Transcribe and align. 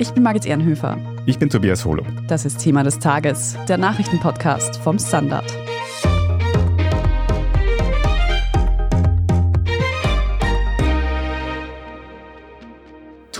Ich 0.00 0.12
bin 0.12 0.22
Margit 0.22 0.46
Ehrenhöfer. 0.46 0.96
Ich 1.26 1.38
bin 1.38 1.50
Tobias 1.50 1.84
Holo. 1.84 2.02
Das 2.26 2.46
ist 2.46 2.56
Thema 2.56 2.82
des 2.82 3.00
Tages, 3.00 3.58
der 3.68 3.76
Nachrichtenpodcast 3.76 4.78
vom 4.78 4.98
Standard. 4.98 5.44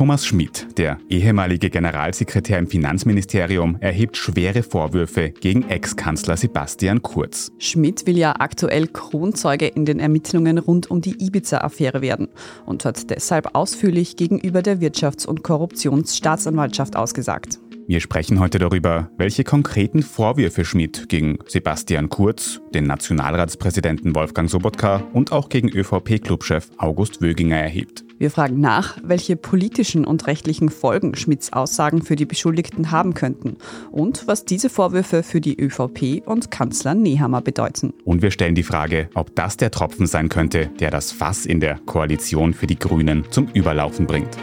Thomas 0.01 0.25
Schmidt, 0.25 0.79
der 0.79 0.97
ehemalige 1.11 1.69
Generalsekretär 1.69 2.59
im 2.59 2.69
Finanzministerium, 2.69 3.77
erhebt 3.81 4.17
schwere 4.17 4.63
Vorwürfe 4.63 5.29
gegen 5.29 5.69
Ex-Kanzler 5.69 6.39
Sebastian 6.39 7.03
Kurz. 7.03 7.53
Schmidt 7.59 8.07
will 8.07 8.17
ja 8.17 8.35
aktuell 8.39 8.87
Kronzeuge 8.87 9.67
in 9.67 9.85
den 9.85 10.01
Ermittlungen 10.01 10.57
rund 10.57 10.91
um 10.91 11.03
die 11.03 11.23
Ibiza-Affäre 11.23 12.01
werden 12.01 12.29
und 12.65 12.87
hat 12.87 13.11
deshalb 13.11 13.55
ausführlich 13.55 14.17
gegenüber 14.17 14.63
der 14.63 14.81
Wirtschafts- 14.81 15.27
und 15.27 15.43
Korruptionsstaatsanwaltschaft 15.43 16.97
ausgesagt. 16.97 17.59
Wir 17.91 17.99
sprechen 17.99 18.39
heute 18.39 18.61
darüber, 18.61 19.11
welche 19.17 19.43
konkreten 19.43 20.05
Vorwürfe 20.05 20.65
Schmidt 20.65 21.09
gegen 21.09 21.41
Sebastian 21.49 22.09
Kurz, 22.09 22.61
den 22.73 22.85
Nationalratspräsidenten 22.85 24.15
Wolfgang 24.15 24.49
Sobotka 24.49 25.03
und 25.13 25.33
auch 25.33 25.49
gegen 25.49 25.69
ÖVP-Clubchef 25.69 26.71
August 26.79 27.21
Wöginger 27.21 27.57
erhebt. 27.57 28.05
Wir 28.17 28.31
fragen 28.31 28.61
nach, 28.61 28.99
welche 29.03 29.35
politischen 29.35 30.05
und 30.05 30.29
rechtlichen 30.29 30.69
Folgen 30.69 31.17
Schmidts 31.17 31.53
Aussagen 31.53 32.03
für 32.03 32.15
die 32.15 32.27
Beschuldigten 32.27 32.93
haben 32.93 33.15
könnten 33.15 33.57
und 33.91 34.29
was 34.29 34.45
diese 34.45 34.71
Vorwürfe 34.71 35.25
für 35.25 35.41
die 35.41 35.61
ÖVP 35.61 36.23
und 36.25 36.53
Kanzler 36.53 36.95
Nehammer 36.95 37.41
bedeuten. 37.41 37.93
Und 38.05 38.23
wir 38.23 38.31
stellen 38.31 38.55
die 38.55 38.63
Frage, 38.63 39.11
ob 39.15 39.35
das 39.35 39.57
der 39.57 39.73
Tropfen 39.73 40.07
sein 40.07 40.29
könnte, 40.29 40.71
der 40.79 40.93
das 40.93 41.11
Fass 41.11 41.45
in 41.45 41.59
der 41.59 41.81
Koalition 41.87 42.55
für 42.55 42.69
die 42.69 42.79
Grünen 42.79 43.25
zum 43.31 43.49
Überlaufen 43.53 44.07
bringt. 44.07 44.39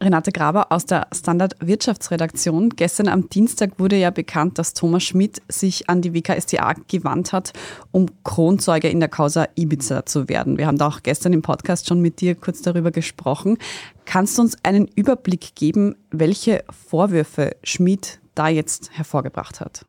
Renate 0.00 0.30
Graber 0.30 0.70
aus 0.70 0.86
der 0.86 1.08
Standard 1.12 1.56
Wirtschaftsredaktion. 1.60 2.70
Gestern 2.70 3.08
am 3.08 3.28
Dienstag 3.28 3.78
wurde 3.78 3.96
ja 3.96 4.10
bekannt, 4.10 4.58
dass 4.58 4.74
Thomas 4.74 5.02
Schmidt 5.02 5.42
sich 5.48 5.90
an 5.90 6.02
die 6.02 6.14
WKStA 6.14 6.74
gewandt 6.86 7.32
hat, 7.32 7.52
um 7.90 8.06
Kronzeuge 8.22 8.88
in 8.88 9.00
der 9.00 9.08
Causa 9.08 9.48
Ibiza 9.56 10.06
zu 10.06 10.28
werden. 10.28 10.56
Wir 10.56 10.66
haben 10.66 10.78
da 10.78 10.86
auch 10.86 11.02
gestern 11.02 11.32
im 11.32 11.42
Podcast 11.42 11.88
schon 11.88 12.00
mit 12.00 12.20
dir 12.20 12.36
kurz 12.36 12.62
darüber 12.62 12.92
gesprochen. 12.92 13.58
Kannst 14.04 14.38
du 14.38 14.42
uns 14.42 14.56
einen 14.62 14.88
Überblick 14.94 15.56
geben, 15.56 15.96
welche 16.10 16.64
Vorwürfe 16.70 17.56
Schmidt 17.64 18.20
da 18.36 18.48
jetzt 18.48 18.90
hervorgebracht 18.92 19.60
hat? 19.60 19.84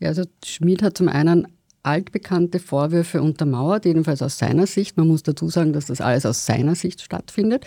Ja, 0.00 0.08
also 0.08 0.24
Schmidt 0.42 0.82
hat 0.82 0.96
zum 0.96 1.08
einen 1.08 1.46
altbekannte 1.82 2.58
Vorwürfe 2.60 3.20
untermauert, 3.22 3.84
jedenfalls 3.84 4.22
aus 4.22 4.38
seiner 4.38 4.66
Sicht. 4.66 4.96
Man 4.96 5.08
muss 5.08 5.22
dazu 5.22 5.48
sagen, 5.48 5.72
dass 5.72 5.86
das 5.86 6.00
alles 6.00 6.24
aus 6.24 6.46
seiner 6.46 6.74
Sicht 6.74 7.02
stattfindet. 7.02 7.66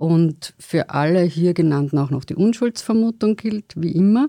Und 0.00 0.54
für 0.58 0.88
alle 0.88 1.20
hier 1.24 1.52
genannten 1.52 1.98
auch 1.98 2.08
noch 2.08 2.24
die 2.24 2.34
Unschuldsvermutung 2.34 3.36
gilt, 3.36 3.74
wie 3.76 3.92
immer. 3.92 4.28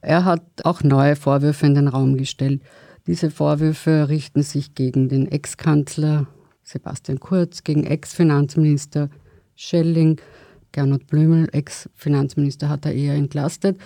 Er 0.00 0.24
hat 0.24 0.40
auch 0.64 0.82
neue 0.82 1.14
Vorwürfe 1.14 1.66
in 1.66 1.74
den 1.74 1.88
Raum 1.88 2.16
gestellt. 2.16 2.62
Diese 3.06 3.30
Vorwürfe 3.30 4.08
richten 4.08 4.42
sich 4.42 4.74
gegen 4.74 5.10
den 5.10 5.30
Ex-Kanzler 5.30 6.26
Sebastian 6.62 7.20
Kurz, 7.20 7.64
gegen 7.64 7.84
Ex-Finanzminister 7.84 9.10
Schelling, 9.56 10.18
Gernot 10.72 11.06
Blümel, 11.06 11.50
Ex-Finanzminister 11.52 12.70
hat 12.70 12.86
er 12.86 12.94
eher 12.94 13.14
entlastet. 13.14 13.76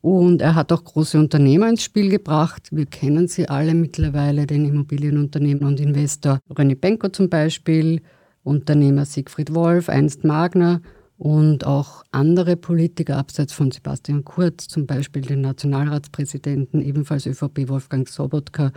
Und 0.00 0.40
er 0.40 0.54
hat 0.54 0.72
auch 0.72 0.84
große 0.84 1.18
Unternehmer 1.18 1.68
ins 1.68 1.82
Spiel 1.82 2.08
gebracht. 2.08 2.68
Wir 2.70 2.86
kennen 2.86 3.28
sie 3.28 3.46
alle 3.46 3.74
mittlerweile, 3.74 4.46
den 4.46 4.64
Immobilienunternehmer 4.64 5.66
und 5.66 5.80
Investor 5.80 6.38
René 6.48 6.76
Benko 6.76 7.10
zum 7.10 7.28
Beispiel, 7.28 8.00
Unternehmer 8.48 9.04
Siegfried 9.04 9.54
Wolf, 9.54 9.88
einst 9.88 10.24
Magner 10.24 10.80
und 11.18 11.66
auch 11.66 12.02
andere 12.12 12.56
Politiker 12.56 13.16
abseits 13.16 13.52
von 13.52 13.70
Sebastian 13.70 14.24
Kurz, 14.24 14.68
zum 14.68 14.86
Beispiel 14.86 15.22
den 15.22 15.42
Nationalratspräsidenten, 15.42 16.80
ebenfalls 16.80 17.26
ÖVP 17.26 17.68
Wolfgang 17.68 18.08
Sobotka 18.08 18.72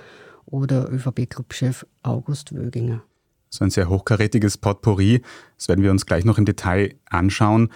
oder 0.46 0.92
ÖVP-Clubchef 0.92 1.86
August 2.04 2.54
Wöginger. 2.56 3.02
So 3.50 3.64
ein 3.64 3.70
sehr 3.70 3.90
hochkarätiges 3.90 4.58
Potpourri. 4.58 5.22
Das 5.58 5.68
werden 5.68 5.84
wir 5.84 5.92
uns 5.92 6.06
gleich 6.06 6.26
noch 6.26 6.38
im 6.38 6.46
Detail 6.46 6.96
anschauen. 7.10 7.70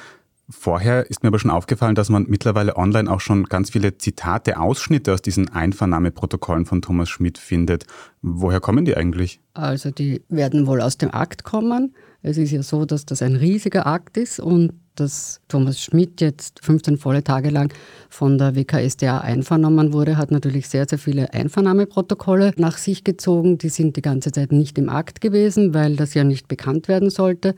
Vorher 0.47 1.09
ist 1.09 1.23
mir 1.23 1.29
aber 1.29 1.39
schon 1.39 1.49
aufgefallen, 1.49 1.95
dass 1.95 2.09
man 2.09 2.27
mittlerweile 2.27 2.77
online 2.77 3.11
auch 3.11 3.19
schon 3.19 3.45
ganz 3.45 3.71
viele 3.71 3.97
Zitate, 3.97 4.59
Ausschnitte 4.59 5.11
aus 5.13 5.23
diesen 5.23 5.51
Einvernahmeprotokollen 5.51 6.67
von 6.67 6.83
Thomas 6.83 7.09
Schmidt 7.09 7.39
findet. 7.39 7.85
Woher 8.21 8.59
kommen 8.59 8.85
die 8.85 8.95
eigentlich? 8.95 9.39
Also 9.55 9.89
die 9.89 10.21
werden 10.29 10.67
wohl 10.67 10.81
aus 10.81 10.99
dem 10.99 11.11
Akt 11.11 11.43
kommen. 11.43 11.95
Es 12.21 12.37
ist 12.37 12.51
ja 12.51 12.61
so, 12.61 12.85
dass 12.85 13.05
das 13.05 13.23
ein 13.23 13.35
riesiger 13.35 13.87
Akt 13.87 14.17
ist 14.17 14.39
und 14.39 14.73
dass 14.93 15.41
Thomas 15.47 15.81
Schmidt 15.81 16.21
jetzt 16.21 16.63
15 16.63 16.97
volle 16.97 17.23
Tage 17.23 17.49
lang 17.49 17.73
von 18.09 18.37
der 18.37 18.55
WKSDA 18.55 19.19
einvernommen 19.19 19.93
wurde, 19.93 20.17
hat 20.17 20.31
natürlich 20.31 20.69
sehr, 20.69 20.87
sehr 20.87 20.99
viele 20.99 21.33
Einvernahmeprotokolle 21.33 22.53
nach 22.57 22.77
sich 22.77 23.03
gezogen. 23.03 23.57
Die 23.57 23.69
sind 23.69 23.97
die 23.97 24.01
ganze 24.01 24.31
Zeit 24.31 24.51
nicht 24.51 24.77
im 24.77 24.89
Akt 24.89 25.21
gewesen, 25.21 25.73
weil 25.73 25.95
das 25.95 26.13
ja 26.13 26.23
nicht 26.23 26.47
bekannt 26.47 26.87
werden 26.87 27.09
sollte 27.09 27.55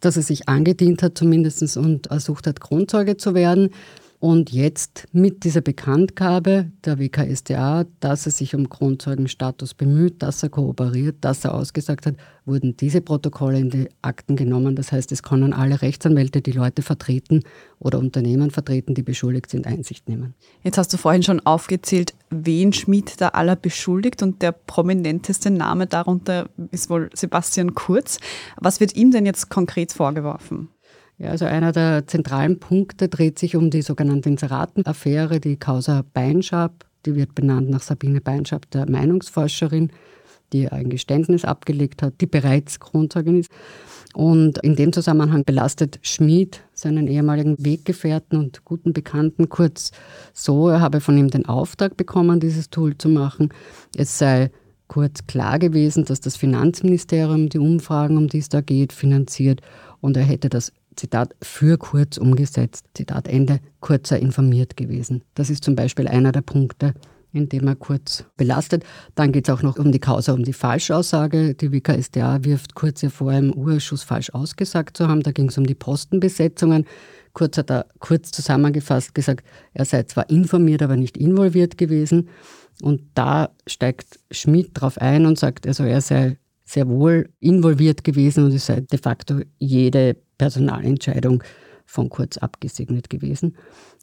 dass 0.00 0.16
er 0.16 0.22
sich 0.22 0.48
angedient 0.48 1.02
hat 1.02 1.16
zumindest 1.16 1.76
und 1.76 2.08
ersucht 2.08 2.46
hat, 2.46 2.60
Kronzeuge 2.60 3.16
zu 3.16 3.34
werden. 3.34 3.70
Und 4.20 4.52
jetzt 4.52 5.08
mit 5.12 5.44
dieser 5.44 5.62
Bekanntgabe 5.62 6.70
der 6.84 6.98
WKSDA, 6.98 7.86
dass 8.00 8.26
er 8.26 8.32
sich 8.32 8.54
um 8.54 8.68
Kronzeugenstatus 8.68 9.72
bemüht, 9.72 10.22
dass 10.22 10.42
er 10.42 10.50
kooperiert, 10.50 11.16
dass 11.22 11.42
er 11.46 11.54
ausgesagt 11.54 12.04
hat, 12.04 12.16
wurden 12.44 12.76
diese 12.76 13.00
Protokolle 13.00 13.58
in 13.58 13.70
die 13.70 13.88
Akten 14.02 14.36
genommen. 14.36 14.76
Das 14.76 14.92
heißt, 14.92 15.10
es 15.10 15.22
können 15.22 15.54
alle 15.54 15.80
Rechtsanwälte, 15.80 16.42
die 16.42 16.52
Leute 16.52 16.82
vertreten 16.82 17.44
oder 17.78 17.98
Unternehmen 17.98 18.50
vertreten, 18.50 18.94
die 18.94 19.02
beschuldigt 19.02 19.48
sind, 19.48 19.66
Einsicht 19.66 20.06
nehmen. 20.06 20.34
Jetzt 20.62 20.76
hast 20.76 20.92
du 20.92 20.98
vorhin 20.98 21.22
schon 21.22 21.40
aufgezählt, 21.40 22.12
wen 22.28 22.74
Schmid 22.74 23.22
da 23.22 23.28
aller 23.28 23.56
beschuldigt 23.56 24.22
und 24.22 24.42
der 24.42 24.52
prominenteste 24.52 25.50
Name 25.50 25.86
darunter 25.86 26.50
ist 26.72 26.90
wohl 26.90 27.08
Sebastian 27.14 27.74
Kurz. 27.74 28.18
Was 28.58 28.80
wird 28.80 28.94
ihm 28.94 29.12
denn 29.12 29.24
jetzt 29.24 29.48
konkret 29.48 29.94
vorgeworfen? 29.94 30.68
Ja, 31.20 31.32
also 31.32 31.44
einer 31.44 31.72
der 31.72 32.06
zentralen 32.06 32.58
Punkte 32.58 33.08
dreht 33.08 33.38
sich 33.38 33.54
um 33.54 33.68
die 33.68 33.82
sogenannte 33.82 34.30
Inseratenaffäre, 34.30 35.38
die 35.38 35.58
Causa 35.58 36.02
Beinschab. 36.14 36.86
Die 37.04 37.14
wird 37.14 37.34
benannt 37.34 37.68
nach 37.68 37.82
Sabine 37.82 38.22
Beinschab, 38.22 38.70
der 38.70 38.90
Meinungsforscherin, 38.90 39.90
die 40.54 40.70
ein 40.70 40.88
Geständnis 40.88 41.44
abgelegt 41.44 42.02
hat, 42.02 42.14
die 42.22 42.26
bereits 42.26 42.80
Kronzeugin 42.80 43.40
ist. 43.40 43.50
Und 44.14 44.58
in 44.64 44.76
dem 44.76 44.94
Zusammenhang 44.94 45.44
belastet 45.44 45.98
Schmid 46.00 46.62
seinen 46.72 47.06
ehemaligen 47.06 47.62
Weggefährten 47.62 48.38
und 48.38 48.64
guten 48.64 48.94
Bekannten 48.94 49.50
kurz 49.50 49.92
so, 50.32 50.70
er 50.70 50.80
habe 50.80 51.02
von 51.02 51.18
ihm 51.18 51.28
den 51.28 51.44
Auftrag 51.44 51.98
bekommen, 51.98 52.40
dieses 52.40 52.70
Tool 52.70 52.96
zu 52.96 53.10
machen. 53.10 53.50
Es 53.94 54.18
sei 54.18 54.50
kurz 54.88 55.26
klar 55.26 55.58
gewesen, 55.58 56.06
dass 56.06 56.20
das 56.20 56.36
Finanzministerium 56.36 57.50
die 57.50 57.58
Umfragen, 57.58 58.16
um 58.16 58.26
die 58.26 58.38
es 58.38 58.48
da 58.48 58.62
geht, 58.62 58.94
finanziert 58.94 59.60
und 60.00 60.16
er 60.16 60.24
hätte 60.24 60.48
das 60.48 60.72
Zitat, 61.00 61.34
für 61.40 61.78
kurz 61.78 62.18
umgesetzt, 62.18 62.84
Zitat 62.92 63.26
Ende, 63.26 63.60
kurzer 63.80 64.18
informiert 64.18 64.76
gewesen. 64.76 65.24
Das 65.32 65.48
ist 65.48 65.64
zum 65.64 65.74
Beispiel 65.74 66.06
einer 66.06 66.30
der 66.30 66.42
Punkte, 66.42 66.92
in 67.32 67.48
dem 67.48 67.66
er 67.68 67.74
kurz 67.74 68.26
belastet. 68.36 68.84
Dann 69.14 69.32
geht 69.32 69.48
es 69.48 69.54
auch 69.54 69.62
noch 69.62 69.78
um 69.78 69.92
die 69.92 69.98
Causa, 69.98 70.34
um 70.34 70.44
die 70.44 70.52
Falschaussage. 70.52 71.54
Die 71.54 71.72
WKSDA 71.72 72.44
wirft 72.44 72.74
kurz 72.74 73.02
vor 73.06 73.32
im 73.32 73.50
Urschuss 73.54 74.02
falsch 74.02 74.28
ausgesagt 74.34 74.98
zu 74.98 75.08
haben. 75.08 75.22
Da 75.22 75.32
ging 75.32 75.48
es 75.48 75.56
um 75.56 75.64
die 75.66 75.74
Postenbesetzungen. 75.74 76.84
Kurz 77.32 77.56
hat 77.56 77.70
er 77.70 77.86
kurz 77.98 78.30
zusammengefasst 78.30 79.14
gesagt, 79.14 79.46
er 79.72 79.86
sei 79.86 80.02
zwar 80.02 80.28
informiert, 80.28 80.82
aber 80.82 80.96
nicht 80.96 81.16
involviert 81.16 81.78
gewesen. 81.78 82.28
Und 82.82 83.00
da 83.14 83.54
steigt 83.66 84.20
Schmidt 84.30 84.72
drauf 84.74 84.98
ein 84.98 85.24
und 85.24 85.38
sagt, 85.38 85.66
also 85.66 85.84
er 85.84 86.02
sei 86.02 86.36
sehr 86.66 86.88
wohl 86.88 87.30
involviert 87.40 88.04
gewesen 88.04 88.44
und 88.44 88.52
es 88.52 88.66
sei 88.66 88.80
de 88.82 88.98
facto 88.98 89.40
jede 89.58 90.16
Personalentscheidung 90.40 91.44
von 91.84 92.08
Kurz 92.08 92.38
abgesegnet 92.38 93.10
gewesen. 93.10 93.58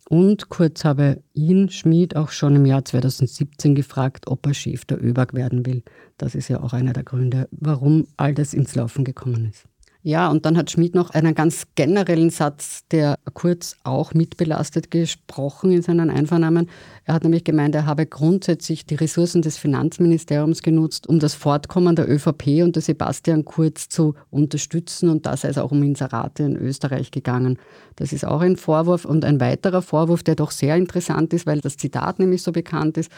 Und 0.07 0.49
Kurz 0.49 0.85
habe 0.85 1.23
ihn, 1.33 1.69
Schmid, 1.69 2.15
auch 2.15 2.29
schon 2.29 2.55
im 2.55 2.65
Jahr 2.67 2.85
2017 2.85 3.73
gefragt, 3.73 4.27
ob 4.27 4.45
er 4.45 4.53
Chef 4.53 4.85
der 4.85 5.03
ÖBAG 5.03 5.33
werden 5.33 5.65
will. 5.65 5.81
Das 6.19 6.35
ist 6.35 6.47
ja 6.47 6.61
auch 6.61 6.73
einer 6.73 6.93
der 6.93 7.03
Gründe, 7.03 7.47
warum 7.49 8.05
all 8.17 8.35
das 8.35 8.53
ins 8.53 8.75
Laufen 8.75 9.03
gekommen 9.03 9.49
ist. 9.49 9.65
Ja, 10.07 10.29
und 10.29 10.45
dann 10.45 10.55
hat 10.55 10.71
Schmid 10.71 10.95
noch 10.95 11.09
einen 11.09 11.35
ganz 11.35 11.67
generellen 11.75 12.29
Satz, 12.29 12.87
der 12.91 13.19
kurz 13.33 13.75
auch 13.83 14.13
mitbelastet 14.13 14.89
gesprochen 14.89 15.69
in 15.69 15.81
seinen 15.81 16.09
Einvernahmen. 16.09 16.69
Er 17.03 17.13
hat 17.13 17.23
nämlich 17.23 17.43
gemeint, 17.43 17.75
er 17.75 17.85
habe 17.85 18.05
grundsätzlich 18.05 18.85
die 18.85 18.95
Ressourcen 18.95 19.41
des 19.41 19.57
Finanzministeriums 19.57 20.63
genutzt, 20.63 21.09
um 21.09 21.19
das 21.19 21.33
Fortkommen 21.33 21.97
der 21.97 22.09
ÖVP 22.09 22.63
und 22.63 22.77
der 22.77 22.83
Sebastian 22.83 23.43
Kurz 23.43 23.89
zu 23.89 24.15
unterstützen. 24.29 25.09
Und 25.09 25.25
da 25.25 25.35
sei 25.35 25.49
es 25.49 25.57
auch 25.57 25.73
um 25.73 25.83
Inserate 25.83 26.43
in 26.43 26.55
Österreich 26.55 27.11
gegangen. 27.11 27.59
Das 27.97 28.13
ist 28.13 28.25
auch 28.25 28.41
ein 28.41 28.55
Vorwurf. 28.55 29.03
Und 29.05 29.25
ein 29.25 29.41
weiterer 29.41 29.81
Vorwurf, 29.81 30.23
der 30.23 30.35
doch 30.35 30.51
sehr 30.51 30.75
interessant 30.77 31.33
ist, 31.33 31.45
weil 31.45 31.59
das 31.59 31.77
Zitat 31.77 32.19
nämlich 32.19 32.41
so 32.41 32.51
bekannt 32.53 32.97
ist, 32.97 33.11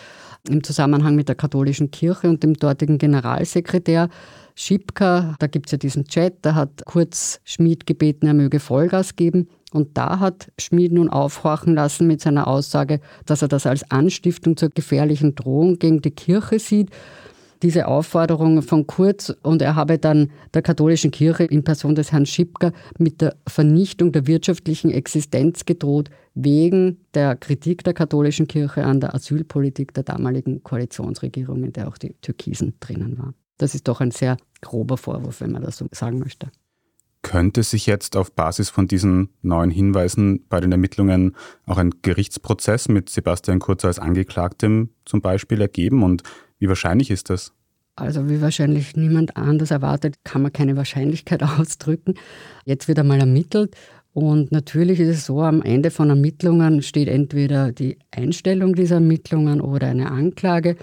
im 0.50 0.64
Zusammenhang 0.64 1.16
mit 1.16 1.28
der 1.28 1.36
katholischen 1.36 1.92
Kirche 1.92 2.28
und 2.28 2.42
dem 2.42 2.56
dortigen 2.56 2.98
Generalsekretär 2.98 4.10
Schipka, 4.56 5.36
da 5.40 5.48
gibt 5.48 5.68
es 5.68 5.72
ja 5.72 5.78
diesen 5.78 6.06
Chat, 6.06 6.40
da 6.42 6.54
hat 6.54 6.84
Kurz 6.86 7.40
Schmid 7.46 7.86
gebeten, 7.86 8.28
er 8.28 8.34
möge 8.34 8.60
Vollgas 8.60 9.16
geben. 9.16 9.48
Und 9.72 9.98
da 9.98 10.20
hat 10.20 10.52
Schmid 10.60 10.92
nun 10.92 11.10
aufhorchen 11.10 11.76
lassen 11.76 12.08
mit 12.08 12.22
seiner 12.22 12.48
Aussage, 12.48 13.00
dass 13.26 13.42
er 13.42 13.48
das 13.48 13.66
als 13.66 13.90
Anstiftung 13.92 14.58
zur 14.58 14.70
gefährlichen 14.70 15.36
Drohung 15.36 15.78
gegen 15.78 16.02
die 16.02 16.12
Kirche 16.12 16.60
sieht. 16.60 16.90
Diese 17.62 17.88
Aufforderung 17.88 18.62
von 18.62 18.88
Kurz 18.88 19.36
und 19.44 19.62
er 19.62 19.76
habe 19.76 19.98
dann 19.98 20.32
der 20.54 20.62
katholischen 20.62 21.12
Kirche 21.12 21.44
in 21.44 21.64
Person 21.64 21.94
des 21.94 22.12
Herrn 22.14 22.26
Schipka 22.26 22.72
mit 22.98 23.20
der 23.20 23.36
Vernichtung 23.48 24.14
der 24.14 24.28
wirtschaftlichen 24.28 24.92
Existenz 24.92 25.66
gedroht, 25.66 26.10
wegen 26.36 27.02
der 27.14 27.36
Kritik 27.36 27.84
der 27.84 27.94
katholischen 27.94 28.48
Kirche 28.48 28.86
an 28.86 29.02
der 29.02 29.14
Asylpolitik 29.14 29.94
der 29.94 30.04
damaligen 30.04 30.64
Koalitionsregierung, 30.64 31.64
in 31.66 31.74
der 31.74 31.90
auch 31.90 31.98
die 31.98 32.16
Türkisen 32.22 32.76
drinnen 32.80 33.18
waren. 33.18 33.36
Das 33.58 33.76
ist 33.76 33.90
doch 33.90 34.00
ein 34.00 34.12
sehr 34.12 34.38
grober 34.62 34.96
Vorwurf, 34.96 35.42
wenn 35.42 35.52
man 35.52 35.64
das 35.64 35.78
so 35.78 35.88
sagen 35.92 36.20
möchte. 36.20 36.50
Könnte 37.22 37.64
sich 37.64 37.86
jetzt 37.86 38.16
auf 38.16 38.32
Basis 38.32 38.70
von 38.70 38.88
diesen 38.88 39.30
neuen 39.42 39.70
Hinweisen 39.70 40.46
bei 40.48 40.62
den 40.62 40.72
Ermittlungen 40.72 41.36
auch 41.66 41.78
ein 41.78 41.92
Gerichtsprozess 42.02 42.88
mit 42.88 43.10
Sebastian 43.10 43.60
Kurz 43.60 43.84
als 43.84 44.00
Angeklagtem 44.00 44.92
zum 45.04 45.20
Beispiel 45.20 45.60
ergeben? 45.60 46.04
Und 46.04 46.24
wie 46.60 46.68
wahrscheinlich 46.68 47.10
ist 47.10 47.30
das? 47.30 47.54
Also 47.96 48.30
wie 48.30 48.42
wahrscheinlich 48.42 48.96
niemand 48.96 49.36
anders 49.36 49.72
erwartet, 49.72 50.16
kann 50.24 50.42
man 50.42 50.54
keine 50.54 50.78
Wahrscheinlichkeit 50.78 51.44
ausdrücken. 51.60 52.14
Jetzt 52.66 52.88
wird 52.88 53.00
einmal 53.00 53.20
ermittelt 53.20 53.76
und 54.14 54.52
natürlich 54.52 55.00
ist 55.00 55.10
es 55.10 55.26
so, 55.26 55.42
am 55.42 55.62
Ende 55.62 55.92
von 55.92 56.10
Ermittlungen 56.10 56.82
steht 56.82 57.08
entweder 57.08 57.72
die 57.72 57.98
Einstellung 58.12 58.74
dieser 58.74 58.96
Ermittlungen 58.96 59.62
oder 59.62 59.88
eine 59.88 60.12
Anklage. 60.12 60.78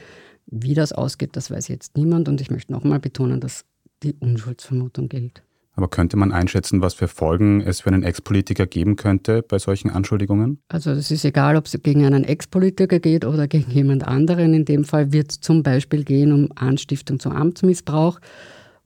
Wie 0.47 0.75
das 0.75 0.93
ausgeht, 0.93 1.31
das 1.35 1.51
weiß 1.51 1.69
jetzt 1.69 1.97
niemand. 1.97 2.29
Und 2.29 2.41
ich 2.41 2.51
möchte 2.51 2.73
nochmal 2.73 3.01
betonen, 3.01 3.41
dass 3.41 3.65
die 4.03 4.15
Unschuldsvermutung 4.15 5.09
gilt. 5.09 5.43
Aber 5.77 5.89
könnte 5.89 6.17
man 6.17 6.33
einschätzen, 6.33 6.81
was 6.81 6.95
für 6.95 7.07
Folgen 7.07 7.61
es 7.61 7.83
für 7.83 7.89
einen 7.91 8.03
Ex-Politiker 8.03 8.67
geben 8.67 8.97
könnte 8.97 9.43
bei 9.43 9.59
solchen 9.59 9.91
Anschuldigungen? 9.91 10.63
Also 10.69 10.91
es 10.91 11.11
ist 11.11 11.25
egal, 11.27 11.55
ob 11.57 11.67
es 11.67 11.79
gegen 11.83 12.05
einen 12.07 12.25
Ex-Politiker 12.25 12.99
geht 12.99 13.27
oder 13.27 13.47
gegen 13.49 13.71
jemand 13.71 14.07
anderen. 14.09 14.55
In 14.55 14.65
dem 14.65 14.85
Fall 14.85 15.13
wird 15.13 15.33
es 15.33 15.41
zum 15.41 15.63
Beispiel 15.63 16.05
gehen 16.05 16.33
um 16.33 16.49
Anstiftung 16.55 17.21
zum 17.21 17.33
Amtsmissbrauch. 17.33 18.19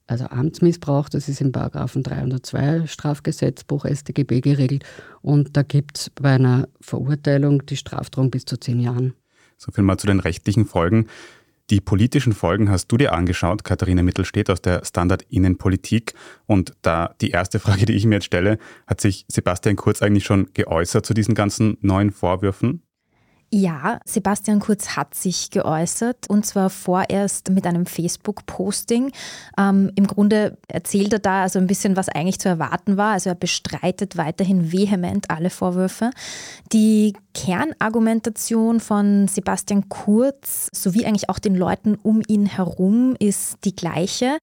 Also 0.07 0.25
Amtsmissbrauch, 0.25 1.07
das 1.07 1.29
ist 1.29 1.39
im 1.39 1.53
Paragraphen 1.53 2.03
302 2.03 2.87
Strafgesetzbuch 2.87 3.85
StGB 3.85 4.41
geregelt. 4.41 4.83
Und 5.21 5.55
da 5.55 5.63
gibt 5.63 5.97
es 5.97 6.09
bei 6.09 6.31
einer 6.31 6.67
Verurteilung 6.81 7.65
die 7.65 7.77
Strafdrohung 7.77 8.29
bis 8.29 8.43
zu 8.43 8.57
zehn 8.57 8.81
Jahren. 8.81 9.13
So 9.57 9.71
viel 9.71 9.85
mal 9.85 9.97
zu 9.97 10.07
den 10.07 10.19
rechtlichen 10.19 10.65
Folgen. 10.65 11.07
Die 11.71 11.79
politischen 11.79 12.33
Folgen 12.33 12.69
hast 12.69 12.87
du 12.87 12.97
dir 12.97 13.13
angeschaut, 13.13 13.63
Katharina 13.63 14.03
Mittelstedt 14.03 14.49
aus 14.49 14.61
der 14.61 14.83
Standard 14.83 15.21
Innenpolitik. 15.29 16.13
Und 16.45 16.73
da 16.81 17.15
die 17.21 17.29
erste 17.29 17.59
Frage, 17.59 17.85
die 17.85 17.93
ich 17.93 18.05
mir 18.05 18.15
jetzt 18.15 18.25
stelle, 18.25 18.57
hat 18.87 18.99
sich 18.99 19.23
Sebastian 19.29 19.77
Kurz 19.77 20.01
eigentlich 20.01 20.25
schon 20.25 20.49
geäußert 20.53 21.05
zu 21.05 21.13
diesen 21.13 21.33
ganzen 21.33 21.77
neuen 21.79 22.11
Vorwürfen? 22.11 22.83
Ja, 23.53 23.99
Sebastian 24.05 24.59
Kurz 24.59 24.95
hat 24.95 25.13
sich 25.13 25.49
geäußert 25.49 26.29
und 26.29 26.45
zwar 26.45 26.69
vorerst 26.69 27.49
mit 27.49 27.65
einem 27.65 27.85
Facebook-Posting. 27.85 29.11
Ähm, 29.57 29.91
Im 29.95 30.07
Grunde 30.07 30.57
erzählt 30.69 31.11
er 31.11 31.19
da 31.19 31.43
also 31.43 31.59
ein 31.59 31.67
bisschen, 31.67 31.97
was 31.97 32.07
eigentlich 32.07 32.39
zu 32.39 32.47
erwarten 32.47 32.95
war. 32.95 33.11
Also 33.11 33.29
er 33.29 33.35
bestreitet 33.35 34.15
weiterhin 34.15 34.71
vehement 34.71 35.29
alle 35.29 35.49
Vorwürfe. 35.49 36.11
Die 36.71 37.13
Kernargumentation 37.33 38.79
von 38.79 39.27
Sebastian 39.27 39.89
Kurz 39.89 40.67
sowie 40.73 41.05
eigentlich 41.05 41.29
auch 41.29 41.39
den 41.39 41.55
Leuten 41.55 41.95
um 41.95 42.21
ihn 42.27 42.45
herum 42.45 43.15
ist 43.19 43.57
die 43.63 43.75
gleiche, 43.75 44.37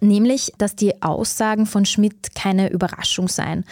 nämlich, 0.00 0.52
dass 0.58 0.74
die 0.74 1.02
Aussagen 1.02 1.66
von 1.66 1.84
Schmidt 1.84 2.34
keine 2.34 2.70
Überraschung 2.70 3.28
seien. 3.28 3.64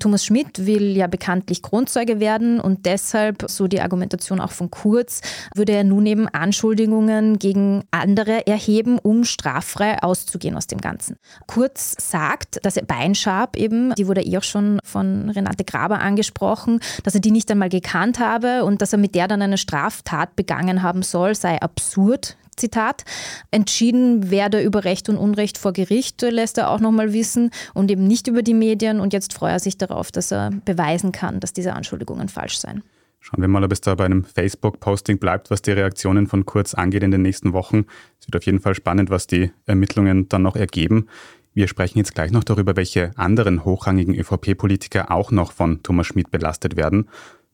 Thomas 0.00 0.24
Schmidt 0.24 0.66
will 0.66 0.96
ja 0.96 1.06
bekanntlich 1.06 1.62
Grundzeuge 1.62 2.20
werden 2.20 2.60
und 2.60 2.86
deshalb, 2.86 3.44
so 3.48 3.68
die 3.68 3.80
Argumentation 3.80 4.40
auch 4.40 4.52
von 4.52 4.70
Kurz, 4.70 5.20
würde 5.54 5.72
er 5.72 5.84
nun 5.84 6.06
eben 6.06 6.28
Anschuldigungen 6.28 7.38
gegen 7.38 7.84
andere 7.90 8.46
erheben, 8.46 8.98
um 8.98 9.24
straffrei 9.24 10.02
auszugehen 10.02 10.56
aus 10.56 10.66
dem 10.66 10.80
Ganzen. 10.80 11.16
Kurz 11.46 11.96
sagt, 11.98 12.64
dass 12.64 12.76
er 12.76 12.84
Beinschab 12.84 13.56
eben, 13.56 13.94
die 13.94 14.06
wurde 14.06 14.22
eh 14.22 14.38
auch 14.38 14.42
schon 14.42 14.78
von 14.84 15.30
Renate 15.30 15.64
Graber 15.64 16.00
angesprochen, 16.00 16.80
dass 17.04 17.14
er 17.14 17.20
die 17.20 17.30
nicht 17.30 17.50
einmal 17.50 17.68
gekannt 17.68 18.05
genannt 18.06 18.18
habe 18.18 18.64
und 18.64 18.82
dass 18.82 18.92
er 18.92 18.98
mit 18.98 19.14
der 19.14 19.28
dann 19.28 19.42
eine 19.42 19.58
Straftat 19.58 20.36
begangen 20.36 20.82
haben 20.82 21.02
soll, 21.02 21.34
sei 21.34 21.60
absurd. 21.60 22.36
Zitat. 22.58 23.04
Entschieden 23.50 24.30
werde 24.30 24.62
über 24.62 24.84
Recht 24.84 25.10
und 25.10 25.18
Unrecht 25.18 25.58
vor 25.58 25.74
Gericht, 25.74 26.22
lässt 26.22 26.56
er 26.56 26.70
auch 26.70 26.80
nochmal 26.80 27.12
wissen 27.12 27.50
und 27.74 27.90
eben 27.90 28.06
nicht 28.06 28.28
über 28.28 28.40
die 28.40 28.54
Medien. 28.54 28.98
Und 28.98 29.12
jetzt 29.12 29.34
freue 29.34 29.52
er 29.52 29.60
sich 29.60 29.76
darauf, 29.76 30.10
dass 30.10 30.32
er 30.32 30.52
beweisen 30.64 31.12
kann, 31.12 31.38
dass 31.38 31.52
diese 31.52 31.74
Anschuldigungen 31.74 32.30
falsch 32.30 32.56
seien. 32.56 32.82
Schauen 33.20 33.42
wir 33.42 33.48
mal, 33.48 33.62
ob 33.62 33.72
es 33.72 33.82
da 33.82 33.94
bei 33.94 34.06
einem 34.06 34.24
Facebook-Posting 34.24 35.18
bleibt, 35.18 35.50
was 35.50 35.60
die 35.60 35.72
Reaktionen 35.72 36.28
von 36.28 36.46
Kurz 36.46 36.72
angeht 36.72 37.02
in 37.02 37.10
den 37.10 37.20
nächsten 37.20 37.52
Wochen. 37.52 37.84
Es 38.18 38.26
wird 38.26 38.36
auf 38.36 38.46
jeden 38.46 38.60
Fall 38.60 38.74
spannend, 38.74 39.10
was 39.10 39.26
die 39.26 39.50
Ermittlungen 39.66 40.30
dann 40.30 40.40
noch 40.40 40.56
ergeben. 40.56 41.08
Wir 41.52 41.68
sprechen 41.68 41.98
jetzt 41.98 42.14
gleich 42.14 42.30
noch 42.30 42.44
darüber, 42.44 42.74
welche 42.76 43.10
anderen 43.16 43.66
hochrangigen 43.66 44.14
ÖVP-Politiker 44.14 45.10
auch 45.10 45.30
noch 45.30 45.52
von 45.52 45.82
Thomas 45.82 46.06
Schmidt 46.06 46.30
belastet 46.30 46.74
werden 46.76 47.10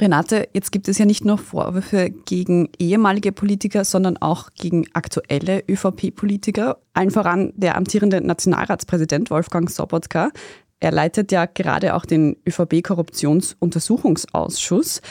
Renate, 0.00 0.48
jetzt 0.54 0.72
gibt 0.72 0.88
es 0.88 0.98
ja 0.98 1.04
nicht 1.04 1.24
nur 1.24 1.38
Vorwürfe 1.38 2.10
gegen 2.10 2.68
ehemalige 2.78 3.30
Politiker, 3.32 3.84
sondern 3.84 4.16
auch 4.16 4.50
gegen 4.54 4.86
aktuelle 4.94 5.62
ÖVP-Politiker. 5.68 6.78
Allen 6.94 7.10
voran 7.10 7.52
der 7.56 7.76
amtierende 7.76 8.20
Nationalratspräsident 8.20 9.30
Wolfgang 9.30 9.68
Sobotka. 9.70 10.30
Er 10.80 10.92
leitet 10.92 11.32
ja 11.32 11.46
gerade 11.46 11.94
auch 11.94 12.04
den 12.06 12.36
ÖVP-Korruptionsuntersuchungsausschuss. 12.48 15.02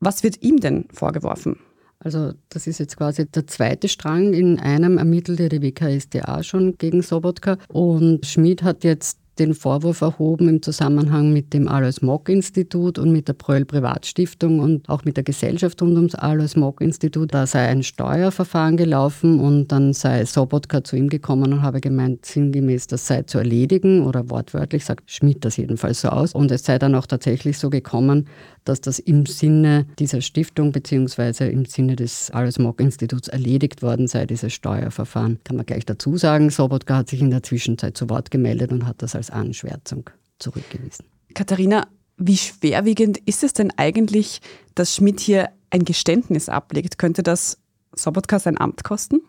Was 0.00 0.22
wird 0.22 0.42
ihm 0.42 0.60
denn 0.60 0.86
vorgeworfen? 0.92 1.58
Also 1.98 2.34
das 2.50 2.66
ist 2.66 2.78
jetzt 2.78 2.98
quasi 2.98 3.26
der 3.26 3.46
zweite 3.46 3.88
Strang. 3.88 4.34
In 4.34 4.60
einem 4.60 4.98
ermittelte 4.98 5.48
die 5.48 5.62
WKSDA 5.62 6.42
schon 6.42 6.76
gegen 6.76 7.00
Sobotka 7.02 7.56
und 7.68 8.26
Schmid 8.26 8.62
hat 8.62 8.84
jetzt 8.84 9.18
den 9.38 9.54
Vorwurf 9.54 10.00
erhoben 10.00 10.48
im 10.48 10.62
Zusammenhang 10.62 11.32
mit 11.32 11.52
dem 11.52 11.68
Alois 11.68 12.00
Mock 12.00 12.28
Institut 12.28 12.98
und 12.98 13.12
mit 13.12 13.28
der 13.28 13.34
Pröll 13.34 13.64
Privatstiftung 13.64 14.60
und 14.60 14.88
auch 14.88 15.04
mit 15.04 15.16
der 15.16 15.24
Gesellschaft 15.24 15.80
rund 15.82 15.96
ums 15.96 16.14
Alois 16.14 16.56
Mock 16.56 16.80
Institut. 16.80 17.34
Da 17.34 17.46
sei 17.46 17.66
ein 17.68 17.82
Steuerverfahren 17.82 18.76
gelaufen 18.76 19.40
und 19.40 19.72
dann 19.72 19.92
sei 19.92 20.24
Sobotka 20.24 20.82
zu 20.84 20.96
ihm 20.96 21.08
gekommen 21.08 21.52
und 21.52 21.62
habe 21.62 21.80
gemeint, 21.80 22.24
sinngemäß, 22.24 22.86
das 22.86 23.06
sei 23.06 23.22
zu 23.22 23.38
erledigen 23.38 24.02
oder 24.02 24.30
wortwörtlich 24.30 24.84
sagt 24.84 25.10
Schmidt 25.10 25.44
das 25.44 25.56
jedenfalls 25.56 26.00
so 26.00 26.08
aus. 26.08 26.34
Und 26.34 26.50
es 26.50 26.64
sei 26.64 26.78
dann 26.78 26.94
auch 26.94 27.06
tatsächlich 27.06 27.58
so 27.58 27.70
gekommen, 27.70 28.26
dass 28.66 28.80
das 28.80 28.98
im 28.98 29.26
Sinne 29.26 29.86
dieser 29.98 30.20
Stiftung 30.20 30.72
bzw. 30.72 31.50
im 31.50 31.64
Sinne 31.64 31.96
des 31.96 32.30
Alois 32.30 32.58
Mock 32.58 32.80
Instituts 32.80 33.28
erledigt 33.28 33.82
worden 33.82 34.08
sei, 34.08 34.26
dieses 34.26 34.52
Steuerverfahren. 34.52 35.38
Kann 35.44 35.56
man 35.56 35.66
gleich 35.66 35.86
dazu 35.86 36.16
sagen, 36.16 36.50
Sobotka 36.50 36.96
hat 36.96 37.08
sich 37.08 37.20
in 37.20 37.30
der 37.30 37.42
Zwischenzeit 37.42 37.96
zu 37.96 38.10
Wort 38.10 38.30
gemeldet 38.30 38.72
und 38.72 38.86
hat 38.86 39.02
das 39.02 39.14
als 39.14 39.30
Anschwärzung 39.30 40.10
zurückgewiesen. 40.38 41.06
Katharina, 41.34 41.86
wie 42.16 42.36
schwerwiegend 42.36 43.18
ist 43.18 43.44
es 43.44 43.52
denn 43.52 43.70
eigentlich, 43.76 44.40
dass 44.74 44.94
Schmidt 44.94 45.20
hier 45.20 45.50
ein 45.70 45.84
Geständnis 45.84 46.48
ablegt? 46.48 46.98
Könnte 46.98 47.22
das 47.22 47.58
Sobotka 47.94 48.38
sein 48.38 48.58
Amt 48.58 48.84
kosten? 48.84 49.20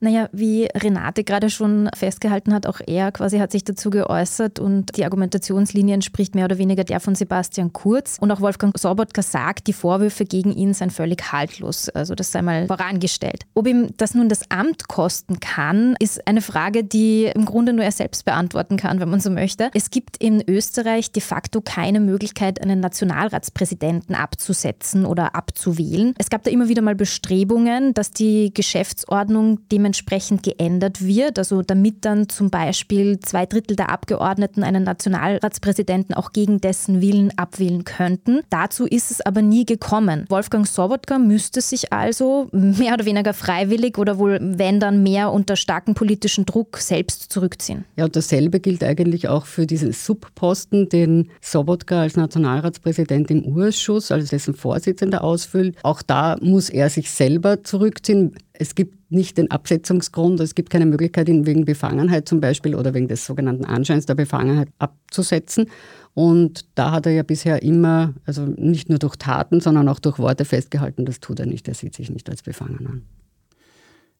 Naja, 0.00 0.28
wie 0.32 0.68
Renate 0.74 1.24
gerade 1.24 1.48
schon 1.48 1.88
festgehalten 1.96 2.52
hat, 2.52 2.66
auch 2.66 2.80
er 2.86 3.12
quasi 3.12 3.38
hat 3.38 3.50
sich 3.50 3.64
dazu 3.64 3.88
geäußert 3.88 4.58
und 4.58 4.96
die 4.96 5.04
Argumentationslinie 5.04 5.94
entspricht 5.94 6.34
mehr 6.34 6.44
oder 6.44 6.58
weniger 6.58 6.84
der 6.84 7.00
von 7.00 7.14
Sebastian 7.14 7.72
Kurz. 7.72 8.18
Und 8.20 8.30
auch 8.30 8.40
Wolfgang 8.40 8.76
Sobotka 8.78 9.22
sagt, 9.22 9.66
die 9.66 9.72
Vorwürfe 9.72 10.26
gegen 10.26 10.52
ihn 10.52 10.74
seien 10.74 10.90
völlig 10.90 11.32
haltlos. 11.32 11.88
Also 11.88 12.14
das 12.14 12.30
sei 12.30 12.42
mal 12.42 12.66
vorangestellt. 12.66 13.46
Ob 13.54 13.66
ihm 13.66 13.88
das 13.96 14.14
nun 14.14 14.28
das 14.28 14.50
Amt 14.50 14.88
kosten 14.88 15.40
kann, 15.40 15.96
ist 15.98 16.26
eine 16.26 16.42
Frage, 16.42 16.84
die 16.84 17.30
im 17.34 17.46
Grunde 17.46 17.72
nur 17.72 17.84
er 17.84 17.92
selbst 17.92 18.26
beantworten 18.26 18.76
kann, 18.76 19.00
wenn 19.00 19.08
man 19.08 19.20
so 19.20 19.30
möchte. 19.30 19.70
Es 19.72 19.90
gibt 19.90 20.18
in 20.18 20.42
Österreich 20.46 21.10
de 21.10 21.22
facto 21.22 21.62
keine 21.62 22.00
Möglichkeit, 22.00 22.60
einen 22.60 22.80
Nationalratspräsidenten 22.80 24.14
abzusetzen 24.14 25.06
oder 25.06 25.34
abzuwählen. 25.34 26.14
Es 26.18 26.28
gab 26.28 26.42
da 26.42 26.50
immer 26.50 26.68
wieder 26.68 26.82
mal 26.82 26.94
Bestrebungen, 26.94 27.94
dass 27.94 28.10
die 28.10 28.52
Geschäftsordnung 28.52 29.66
dem 29.70 29.85
dementsprechend 29.86 30.42
geändert 30.42 31.06
wird, 31.06 31.38
also 31.38 31.62
damit 31.62 32.04
dann 32.04 32.28
zum 32.28 32.50
Beispiel 32.50 33.20
zwei 33.20 33.46
Drittel 33.46 33.76
der 33.76 33.90
Abgeordneten 33.90 34.64
einen 34.64 34.82
Nationalratspräsidenten 34.82 36.12
auch 36.14 36.32
gegen 36.32 36.60
dessen 36.60 37.00
Willen 37.00 37.30
abwählen 37.38 37.84
könnten. 37.84 38.40
Dazu 38.50 38.84
ist 38.84 39.12
es 39.12 39.20
aber 39.20 39.42
nie 39.42 39.64
gekommen. 39.64 40.24
Wolfgang 40.28 40.66
Sobotka 40.66 41.20
müsste 41.20 41.60
sich 41.60 41.92
also 41.92 42.48
mehr 42.52 42.94
oder 42.94 43.04
weniger 43.04 43.32
freiwillig 43.32 43.96
oder 43.96 44.18
wohl, 44.18 44.40
wenn 44.40 44.80
dann 44.80 45.04
mehr 45.04 45.30
unter 45.30 45.54
starkem 45.54 45.94
politischen 45.94 46.46
Druck 46.46 46.78
selbst 46.78 47.32
zurückziehen. 47.32 47.84
Ja, 47.94 48.08
dasselbe 48.08 48.58
gilt 48.58 48.82
eigentlich 48.82 49.28
auch 49.28 49.46
für 49.46 49.66
diesen 49.66 49.92
Subposten, 49.92 50.88
den 50.88 51.30
Sobotka 51.40 52.02
als 52.02 52.16
Nationalratspräsident 52.16 53.30
im 53.30 53.44
Urschuss, 53.44 54.10
also 54.10 54.26
dessen 54.26 54.54
Vorsitzender 54.54 55.22
ausfüllt. 55.22 55.76
Auch 55.84 56.02
da 56.02 56.36
muss 56.40 56.70
er 56.70 56.90
sich 56.90 57.08
selber 57.08 57.62
zurückziehen. 57.62 58.34
Es 58.58 58.74
gibt 58.74 59.10
nicht 59.10 59.38
den 59.38 59.50
Absetzungsgrund, 59.50 60.40
es 60.40 60.54
gibt 60.54 60.70
keine 60.70 60.86
Möglichkeit, 60.86 61.28
ihn 61.28 61.46
wegen 61.46 61.64
Befangenheit 61.64 62.28
zum 62.28 62.40
Beispiel 62.40 62.74
oder 62.74 62.94
wegen 62.94 63.08
des 63.08 63.26
sogenannten 63.26 63.64
Anscheins 63.64 64.06
der 64.06 64.14
Befangenheit 64.14 64.68
abzusetzen. 64.78 65.66
Und 66.14 66.66
da 66.74 66.92
hat 66.92 67.06
er 67.06 67.12
ja 67.12 67.22
bisher 67.22 67.62
immer, 67.62 68.14
also 68.24 68.46
nicht 68.46 68.88
nur 68.88 68.98
durch 68.98 69.16
Taten, 69.16 69.60
sondern 69.60 69.88
auch 69.88 69.98
durch 69.98 70.18
Worte 70.18 70.44
festgehalten, 70.44 71.04
das 71.04 71.20
tut 71.20 71.40
er 71.40 71.46
nicht, 71.46 71.68
er 71.68 71.74
sieht 71.74 71.94
sich 71.94 72.10
nicht 72.10 72.30
als 72.30 72.42
befangen 72.42 72.86
an. 72.86 73.02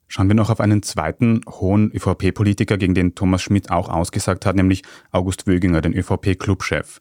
Schauen 0.09 0.29
wir 0.29 0.35
noch 0.35 0.51
auf 0.51 0.61
einen 0.61 0.83
zweiten 0.83 1.41
hohen 1.49 1.91
ÖVP-Politiker, 1.93 2.77
gegen 2.77 2.95
den 2.95 3.15
Thomas 3.15 3.43
Schmidt 3.43 3.71
auch 3.71 3.89
ausgesagt 3.89 4.47
hat, 4.47 4.55
nämlich 4.55 4.83
August 5.11 5.47
Wöginger, 5.47 5.81
den 5.81 5.95
ÖVP-Clubchef. 5.95 7.01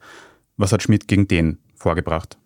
Was 0.58 0.72
hat 0.72 0.82
Schmidt 0.82 1.08
gegen 1.08 1.28
den 1.28 1.60
vorgebracht? 1.76 2.38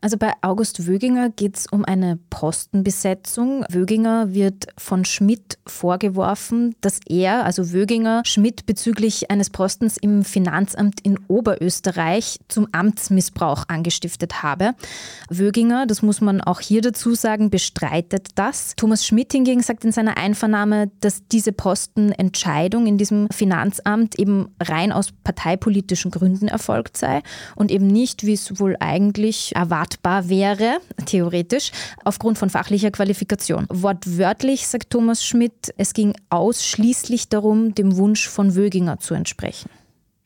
Also 0.00 0.16
bei 0.16 0.32
August 0.42 0.86
Wöginger 0.86 1.30
geht 1.30 1.56
es 1.56 1.66
um 1.66 1.84
eine 1.84 2.20
Postenbesetzung. 2.30 3.64
Wöginger 3.68 4.32
wird 4.32 4.68
von 4.78 5.04
Schmidt 5.04 5.58
vorgeworfen, 5.66 6.76
dass 6.80 7.00
er, 7.08 7.44
also 7.44 7.72
Wöginger, 7.72 8.22
Schmidt 8.24 8.64
bezüglich 8.64 9.28
eines 9.28 9.50
Postens 9.50 9.96
im 9.96 10.22
Finanzamt 10.22 11.00
in 11.00 11.18
Oberösterreich 11.26 12.38
zum 12.46 12.68
Amtsmissbrauch 12.70 13.64
angestiftet 13.66 14.44
habe. 14.44 14.76
Wöginger, 15.30 15.84
das 15.84 16.02
muss 16.02 16.20
man 16.20 16.42
auch 16.42 16.60
hier 16.60 16.80
dazu 16.80 17.16
sagen, 17.16 17.50
bestreitet 17.50 18.28
das. 18.36 18.74
Thomas 18.76 19.04
Schmidt 19.04 19.32
hingegen 19.32 19.62
sagt 19.62 19.84
in 19.84 19.90
seiner 19.90 20.16
Einvernahme, 20.16 20.92
dass 21.00 21.26
diese 21.26 21.52
Postenentscheidung 21.52 22.86
in 22.86 22.98
diesem 22.98 23.28
Finanzamt 23.30 24.16
eben 24.16 24.54
rein 24.62 24.92
aus 24.92 25.08
parteipolitischen 25.24 26.12
Gründen 26.12 26.46
erfolgt 26.46 26.96
sei 26.96 27.22
und 27.56 27.72
eben 27.72 27.88
nicht, 27.88 28.24
wie 28.24 28.34
es 28.34 28.60
wohl 28.60 28.76
eigentlich 28.78 29.56
erwartet 29.56 29.87
erwartbar 29.88 30.28
wäre, 30.28 30.78
theoretisch, 31.06 31.72
aufgrund 32.04 32.38
von 32.38 32.50
fachlicher 32.50 32.90
Qualifikation. 32.90 33.66
Wortwörtlich 33.68 34.66
sagt 34.66 34.90
Thomas 34.90 35.24
Schmidt, 35.24 35.72
es 35.76 35.94
ging 35.94 36.14
ausschließlich 36.30 37.28
darum, 37.28 37.74
dem 37.74 37.96
Wunsch 37.96 38.28
von 38.28 38.54
Wöginger 38.54 38.98
zu 38.98 39.14
entsprechen. 39.14 39.70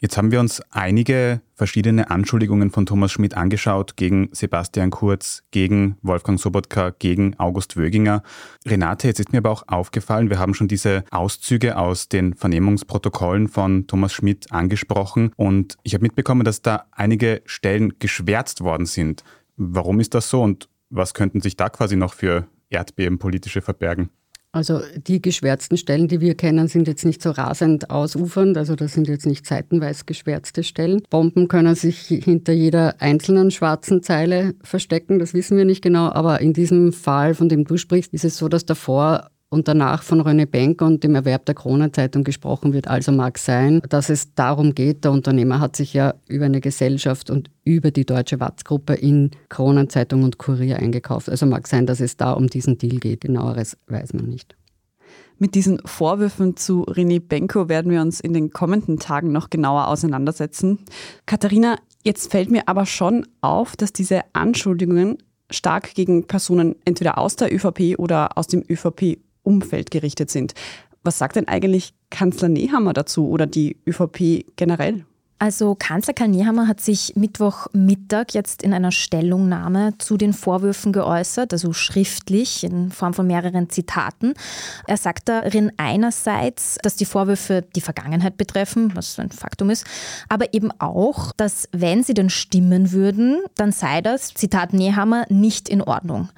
Jetzt 0.00 0.16
haben 0.16 0.33
wir 0.33 0.40
uns 0.40 0.61
einige 0.73 1.42
verschiedene 1.54 2.11
Anschuldigungen 2.11 2.71
von 2.73 2.87
Thomas 2.87 3.12
Schmidt 3.12 3.37
angeschaut 3.37 3.97
gegen 3.97 4.31
Sebastian 4.33 4.90
Kurz, 4.90 5.45
gegen 5.52 5.97
Wolfgang 6.02 6.40
Sobotka, 6.40 6.90
gegen 6.90 7.38
August 7.38 7.76
Wöginger. 7.76 8.25
Renate, 8.66 9.07
jetzt 9.07 9.21
ist 9.21 9.31
mir 9.31 9.38
aber 9.38 9.52
auch 9.52 9.62
aufgefallen, 9.69 10.28
wir 10.28 10.40
haben 10.40 10.54
schon 10.54 10.66
diese 10.66 11.04
Auszüge 11.12 11.76
aus 11.76 12.09
den 12.09 12.35
Vernehmungsprotokollen 12.35 13.47
von 13.47 13.87
Thomas 13.87 14.12
Schmidt 14.12 14.50
angesprochen 14.50 15.31
und 15.37 15.76
ich 15.85 15.95
habe 15.95 16.02
mitbekommen, 16.02 16.42
dass 16.42 16.62
da 16.62 16.87
einige 16.90 17.42
Stellen 17.47 18.00
geschwärzt 18.00 18.62
worden 18.62 18.87
sind. 18.87 19.23
Warum 19.71 20.00
ist 20.00 20.14
das 20.14 20.28
so 20.28 20.42
und 20.42 20.69
was 20.90 21.14
könnten 21.14 21.40
sich 21.40 21.57
da 21.57 21.69
quasi 21.69 21.97
noch 21.97 22.14
für 22.14 22.47
Erdbebenpolitische 22.71 23.62
verbergen? 23.62 24.11
Also 24.54 24.83
die 24.99 25.23
geschwärzten 25.23 25.78
Stellen, 25.78 26.09
die 26.09 26.21
wir 26.21 26.35
kennen, 26.35 26.69
sind 26.69 26.87
jetzt 26.87 27.07
nicht 27.07 27.23
so 27.23 27.31
rasend 27.31 27.88
ausufernd. 27.88 28.59
Also 28.59 28.76
das 28.76 28.92
sind 28.92 29.09
jetzt 29.09 29.25
nicht 29.25 29.47
seitenweise 29.47 30.04
geschwärzte 30.04 30.62
Stellen. 30.62 31.02
Bomben 31.09 31.49
können 31.49 31.75
sich 31.75 32.00
hinter 32.00 32.52
jeder 32.52 33.00
einzelnen 33.00 33.50
schwarzen 33.50 34.02
Zeile 34.02 34.54
verstecken, 34.62 35.19
das 35.19 35.33
wissen 35.33 35.57
wir 35.57 35.64
nicht 35.64 35.81
genau. 35.81 36.11
Aber 36.11 36.42
in 36.42 36.52
diesem 36.52 36.92
Fall, 36.92 37.35
von 37.35 37.49
dem 37.49 37.64
du 37.64 37.78
sprichst, 37.78 38.12
ist 38.12 38.26
es 38.26 38.37
so, 38.37 38.49
dass 38.49 38.66
davor 38.66 39.31
und 39.52 39.68
danach 39.68 40.02
von 40.02 40.23
René 40.23 40.47
Benk 40.47 40.80
und 40.80 41.04
dem 41.04 41.14
Erwerb 41.14 41.44
der 41.44 41.54
Kronenzeitung 41.54 42.25
gesprochen 42.25 42.73
wird. 42.73 42.88
Also 42.88 43.12
mag 43.12 43.37
sein, 43.37 43.82
dass 43.90 44.09
es 44.09 44.35
darum 44.35 44.75
geht, 44.75 45.04
der 45.04 45.12
Unternehmer 45.12 45.61
hat 45.61 45.76
sich 45.76 45.92
ja 45.92 46.14
über 46.26 46.47
eine 46.47 46.62
Gesellschaft 46.62 47.28
und 47.28 47.50
über 47.62 47.90
die 47.90 48.06
deutsche 48.06 48.40
Watz-Gruppe 48.40 48.94
in 48.94 49.30
Kronenzeitung 49.50 50.23
und 50.23 50.38
Kurier 50.38 50.78
eingekauft. 50.78 51.28
Also 51.28 51.44
mag 51.44 51.68
sein, 51.68 51.87
dass 51.87 52.00
es 52.00 52.16
da 52.16 52.32
um 52.32 52.47
diesen 52.47 52.78
Deal 52.78 52.97
geht. 52.97 53.21
Genaueres 53.21 53.76
weiß 53.88 54.14
man 54.14 54.25
nicht. 54.25 54.56
Mit 55.37 55.54
diesen 55.54 55.80
Vorwürfen 55.85 56.56
zu 56.56 56.85
René 56.87 57.21
Benko 57.21 57.68
werden 57.68 57.92
wir 57.92 58.00
uns 58.00 58.21
in 58.21 58.32
den 58.32 58.52
kommenden 58.52 58.99
Tagen 58.99 59.32
noch 59.32 59.50
genauer 59.50 59.88
auseinandersetzen. 59.88 60.78
Katharina, 61.26 61.76
jetzt 62.02 62.30
fällt 62.30 62.50
mir 62.50 62.68
aber 62.68 62.87
schon 62.87 63.26
auf, 63.42 63.76
dass 63.76 63.92
diese 63.92 64.23
Anschuldigungen 64.32 65.18
stark 65.50 65.92
gegen 65.94 66.26
Personen 66.26 66.76
entweder 66.87 67.18
aus 67.18 67.37
der 67.37 67.54
ÖVP 67.54 67.99
oder 67.99 68.38
aus 68.38 68.47
dem 68.47 68.64
ÖVP 68.66 69.18
Umfeld 69.42 69.90
gerichtet 69.90 70.30
sind. 70.30 70.54
Was 71.04 71.18
sagt 71.18 71.37
denn 71.37 71.49
eigentlich 71.49 71.94
Kanzler 72.11 72.49
Nehammer 72.49 72.92
dazu 72.92 73.28
oder 73.28 73.46
die 73.46 73.76
ÖVP 73.87 74.46
generell? 74.56 75.04
Also 75.42 75.75
Kanzler 75.75 76.14
Karl 76.14 76.28
Nehammer 76.28 76.68
hat 76.68 76.80
sich 76.80 77.14
Mittwochmittag 77.16 78.26
jetzt 78.30 78.62
in 78.62 78.72
einer 78.72 78.92
Stellungnahme 78.92 79.94
zu 79.99 80.16
den 80.16 80.34
Vorwürfen 80.34 80.92
geäußert, 80.92 81.52
also 81.52 81.72
schriftlich 81.72 82.62
in 82.62 82.92
Form 82.92 83.12
von 83.12 83.26
mehreren 83.26 83.68
Zitaten. 83.68 84.34
Er 84.87 84.96
sagt 84.96 85.28
darin 85.28 85.72
einerseits, 85.78 86.78
dass 86.84 86.94
die 86.94 87.06
Vorwürfe 87.06 87.64
die 87.75 87.80
Vergangenheit 87.80 88.37
betreffen, 88.37 88.92
was 88.94 89.18
ein 89.18 89.32
Faktum 89.32 89.70
ist, 89.70 89.84
aber 90.28 90.54
eben 90.54 90.70
auch, 90.78 91.32
dass 91.32 91.68
wenn 91.72 92.04
sie 92.04 92.14
denn 92.14 92.30
stimmen 92.30 92.92
würden, 92.92 93.42
dann 93.56 93.72
sei 93.72 94.00
das, 94.00 94.32
Zitat 94.34 94.72
Nehammer, 94.72 95.25
nicht 95.28 95.68
in 95.68 95.82
Ordnung. 95.82 96.28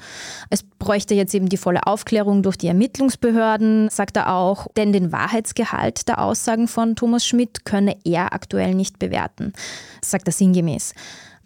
Es 0.49 0.63
bräuchte 0.85 1.15
jetzt 1.15 1.35
eben 1.35 1.49
die 1.49 1.57
volle 1.57 1.87
Aufklärung 1.87 2.43
durch 2.43 2.59
die 2.59 2.67
Ermittlungsbehörden, 2.67 3.89
sagt 3.89 4.19
er 4.19 4.35
auch, 4.35 4.67
denn 4.77 4.93
den 4.93 5.13
Wahrheitsgehalt 5.13 6.09
der 6.09 6.19
Aussagen 6.19 6.69
von 6.69 6.95
Thomas 6.95 7.27
Schmidt 7.27 7.65
könne 7.65 7.97
er 8.05 8.35
aktuell 8.35 8.75
nicht 8.75 8.99
bewerten, 8.99 9.55
sagt 10.03 10.29
er 10.29 10.33
sinngemäß. 10.33 10.93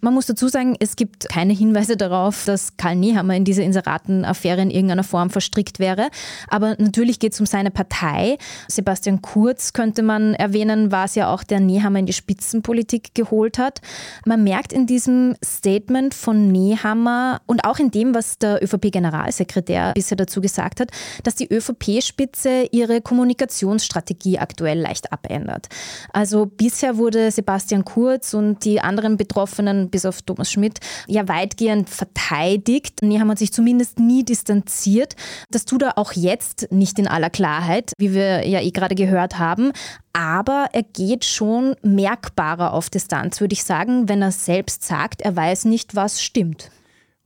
Man 0.01 0.15
muss 0.15 0.27
dazu 0.27 0.47
sagen, 0.47 0.77
es 0.79 0.95
gibt 0.95 1.29
keine 1.29 1.53
Hinweise 1.53 1.97
darauf, 1.97 2.45
dass 2.45 2.77
Karl 2.77 2.95
Nehammer 2.95 3.35
in 3.35 3.45
diese 3.45 3.63
Inseratenaffäre 3.63 4.63
in 4.63 4.71
irgendeiner 4.71 5.03
Form 5.03 5.29
verstrickt 5.29 5.81
wäre. 5.81 6.09
Aber 6.47 6.77
natürlich 6.79 7.19
geht 7.19 7.33
es 7.33 7.41
um 7.41 7.47
seine 7.47 7.73
Partei. 7.73 8.39
Sebastian 8.69 9.23
Kurz 9.23 9.73
könnte 9.73 10.03
man 10.03 10.35
erwähnen, 10.35 10.93
war 10.93 11.07
es 11.07 11.17
ja 11.17 11.33
auch, 11.35 11.43
der 11.43 11.59
Nehammer 11.59 11.99
in 11.99 12.07
die 12.07 12.13
Spitzenpolitik 12.13 13.15
geholt 13.15 13.59
hat. 13.59 13.81
Man 14.25 14.45
merkt 14.45 14.73
in 14.73 14.87
diesem 14.87 15.35
Statement 15.45 16.15
von 16.15 16.47
Nehammer 16.47 17.41
und 17.47 17.65
auch 17.65 17.81
in 17.81 17.91
dem, 17.91 18.15
was 18.15 18.39
der 18.39 18.63
ÖVP-Generalsekretär 18.63 19.95
bisher 19.95 20.17
dazu 20.17 20.41
gesagt 20.41 20.79
hat, 20.81 20.91
dass 21.25 21.35
die 21.35 21.53
ÖVP-Spitze 21.53 22.69
ihre 22.71 23.01
Kommunikationsstrategie 23.01 24.39
aktuell 24.39 24.79
leicht 24.79 25.13
abändert. 25.13 25.69
Also 26.13 26.47
bisher 26.47 26.99
wurde 26.99 27.33
Sebastian 27.33 27.85
Kurz 27.85 28.33
und 28.35 28.65
die 28.65 28.81
anderen 28.81 29.17
Betroffenen 29.17 29.88
bis 29.91 30.05
auf 30.05 30.23
Thomas 30.23 30.51
Schmidt, 30.51 30.79
ja 31.07 31.29
weitgehend 31.29 31.91
verteidigt. 31.91 33.03
Nehammer 33.03 33.33
hat 33.33 33.39
sich 33.39 33.53
zumindest 33.53 33.99
nie 33.99 34.25
distanziert. 34.25 35.17
Das 35.51 35.65
tut 35.65 35.83
er 35.83 35.99
auch 35.99 36.13
jetzt 36.13 36.69
nicht 36.71 36.99
in 36.99 37.09
aller 37.09 37.31
Klarheit, 37.31 37.93
wie 37.99 38.15
wir 38.15 38.47
ja 38.47 38.61
eh 38.61 38.71
gerade 38.71 38.95
gehört 38.95 39.39
haben. 39.39 39.73
Aber 40.13 40.69
er 40.73 40.83
geht 40.83 41.25
schon 41.25 41.77
merkbarer 41.83 42.73
auf 42.73 42.91
Distanz, 42.91 43.41
würde 43.41 43.53
ich 43.53 43.65
sagen, 43.65 44.09
wenn 44.09 44.23
er 44.23 44.33
selbst 44.33 44.85
sagt, 44.85 45.23
er 45.23 45.37
weiß 45.37 45.65
nicht, 45.67 45.95
was 45.95 46.23
stimmt. 46.23 46.71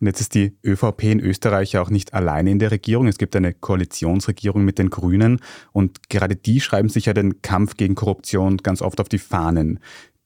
Und 0.02 0.08
jetzt 0.08 0.20
ist 0.20 0.34
die 0.34 0.58
ÖVP 0.64 1.04
in 1.04 1.20
Österreich 1.20 1.78
auch 1.78 1.88
nicht 1.88 2.12
alleine 2.12 2.50
in 2.50 2.58
der 2.58 2.72
Regierung. 2.72 3.06
Es 3.06 3.18
gibt 3.18 3.36
eine 3.36 3.54
Koalitionsregierung 3.54 4.64
mit 4.64 4.80
den 4.80 4.90
Grünen 4.90 5.38
und 5.70 6.08
gerade 6.08 6.34
die 6.34 6.60
schreiben 6.60 6.88
sich 6.88 7.06
ja 7.06 7.12
den 7.12 7.40
Kampf 7.40 7.76
gegen 7.76 7.94
Korruption 7.94 8.56
ganz 8.56 8.82
oft 8.82 9.00
auf 9.00 9.08
die 9.08 9.18
Fahnen. 9.18 9.78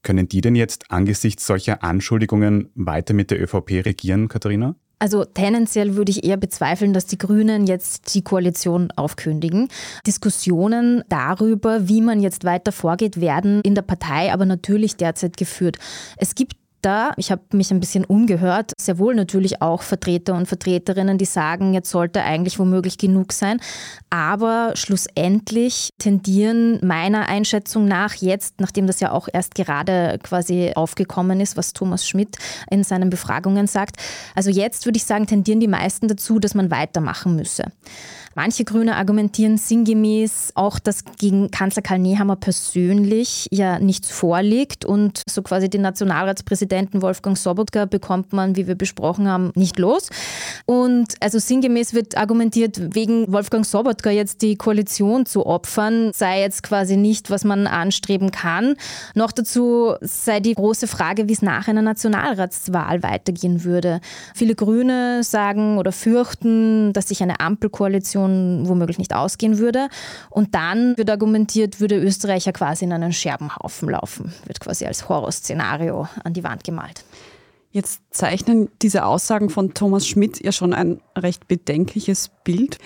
Können 0.03 0.27
die 0.27 0.41
denn 0.41 0.55
jetzt 0.55 0.91
angesichts 0.91 1.45
solcher 1.45 1.83
Anschuldigungen 1.83 2.69
weiter 2.75 3.13
mit 3.13 3.31
der 3.31 3.41
ÖVP 3.41 3.85
regieren, 3.85 4.27
Katharina? 4.27 4.75
Also 4.99 5.25
tendenziell 5.25 5.95
würde 5.95 6.11
ich 6.11 6.23
eher 6.23 6.37
bezweifeln, 6.37 6.91
dass 6.91 7.05
die 7.05 7.19
Grünen 7.19 7.67
jetzt 7.67 8.15
die 8.15 8.23
Koalition 8.23 8.89
aufkündigen. 8.95 9.67
Diskussionen 10.07 11.03
darüber, 11.07 11.87
wie 11.87 12.01
man 12.01 12.19
jetzt 12.19 12.45
weiter 12.45 12.71
vorgeht, 12.71 13.21
werden 13.21 13.61
in 13.61 13.75
der 13.75 13.83
Partei 13.83 14.33
aber 14.33 14.45
natürlich 14.45 14.95
derzeit 14.95 15.37
geführt. 15.37 15.77
Es 16.17 16.33
gibt 16.33 16.55
da, 16.81 17.11
ich 17.17 17.31
habe 17.31 17.41
mich 17.53 17.71
ein 17.71 17.79
bisschen 17.79 18.05
umgehört, 18.05 18.71
sehr 18.79 18.97
wohl 18.99 19.15
natürlich 19.15 19.61
auch 19.61 19.81
Vertreter 19.81 20.35
und 20.35 20.47
Vertreterinnen, 20.47 21.17
die 21.17 21.25
sagen, 21.25 21.73
jetzt 21.73 21.89
sollte 21.89 22.23
eigentlich 22.23 22.59
womöglich 22.59 22.97
genug 22.97 23.33
sein. 23.33 23.59
Aber 24.09 24.71
schlussendlich 24.75 25.89
tendieren 25.97 26.79
meiner 26.85 27.27
Einschätzung 27.27 27.85
nach 27.85 28.15
jetzt, 28.15 28.59
nachdem 28.59 28.87
das 28.87 28.99
ja 28.99 29.11
auch 29.11 29.27
erst 29.31 29.55
gerade 29.55 30.19
quasi 30.23 30.71
aufgekommen 30.75 31.39
ist, 31.39 31.57
was 31.57 31.73
Thomas 31.73 32.07
Schmidt 32.07 32.37
in 32.69 32.83
seinen 32.83 33.09
Befragungen 33.09 33.67
sagt, 33.67 33.97
also 34.35 34.49
jetzt 34.49 34.85
würde 34.85 34.97
ich 34.97 35.05
sagen, 35.05 35.27
tendieren 35.27 35.59
die 35.59 35.67
meisten 35.67 36.07
dazu, 36.07 36.39
dass 36.39 36.53
man 36.53 36.71
weitermachen 36.71 37.35
müsse. 37.35 37.63
Manche 38.37 38.65
Grüne 38.65 38.97
argumentieren 38.97 39.57
sinngemäß 39.57 40.51
auch, 40.53 40.77
dass 40.77 41.03
gegen 41.17 41.49
Kanzler 41.49 41.81
Karl 41.81 41.97
Nehammer 41.97 42.35
persönlich 42.35 43.47
ja 43.49 43.79
nichts 43.79 44.11
vorliegt 44.11 44.85
und 44.85 45.23
so 45.27 45.41
quasi 45.41 45.71
den 45.71 45.81
Nationalratspräsidenten 45.81 46.67
Wolfgang 47.01 47.37
Sobotka 47.37 47.85
bekommt 47.85 48.33
man, 48.33 48.55
wie 48.55 48.67
wir 48.67 48.75
besprochen 48.75 49.27
haben, 49.27 49.51
nicht 49.55 49.79
los. 49.79 50.09
Und 50.65 51.15
also 51.19 51.39
sinngemäß 51.39 51.93
wird 51.93 52.17
argumentiert, 52.17 52.93
wegen 52.95 53.31
Wolfgang 53.31 53.65
Sobotka 53.65 54.09
jetzt 54.09 54.41
die 54.41 54.55
Koalition 54.55 55.25
zu 55.25 55.45
opfern, 55.45 56.11
sei 56.13 56.41
jetzt 56.41 56.63
quasi 56.63 56.97
nicht, 56.97 57.29
was 57.29 57.43
man 57.43 57.67
anstreben 57.67 58.31
kann. 58.31 58.75
Noch 59.15 59.31
dazu 59.31 59.95
sei 60.01 60.39
die 60.39 60.55
große 60.55 60.87
Frage, 60.87 61.27
wie 61.27 61.33
es 61.33 61.41
nach 61.41 61.67
einer 61.67 61.81
Nationalratswahl 61.81 63.03
weitergehen 63.03 63.63
würde. 63.63 64.01
Viele 64.35 64.55
Grüne 64.55 65.23
sagen 65.23 65.77
oder 65.77 65.91
fürchten, 65.91 66.93
dass 66.93 67.07
sich 67.09 67.21
eine 67.23 67.39
Ampelkoalition 67.39 68.67
womöglich 68.67 68.97
nicht 68.97 69.13
ausgehen 69.13 69.57
würde. 69.57 69.89
Und 70.29 70.55
dann 70.55 70.97
wird 70.97 71.09
argumentiert, 71.09 71.79
würde 71.79 71.95
Österreich 71.95 72.45
ja 72.45 72.51
quasi 72.51 72.85
in 72.85 72.93
einen 72.93 73.13
Scherbenhaufen 73.13 73.89
laufen, 73.89 74.33
wird 74.45 74.59
quasi 74.59 74.85
als 74.85 75.09
Horrorszenario 75.09 76.07
an 76.23 76.33
die 76.33 76.43
Wand 76.43 76.56
gemalt. 76.63 77.03
Jetzt 77.71 78.01
zeichnen 78.11 78.69
diese 78.81 79.05
Aussagen 79.05 79.49
von 79.49 79.73
Thomas 79.73 80.07
Schmidt 80.07 80.43
ja 80.43 80.51
schon 80.51 80.73
ein 80.73 81.01
recht 81.15 81.47
bedenkliches 81.47 82.31
Bild. 82.43 82.77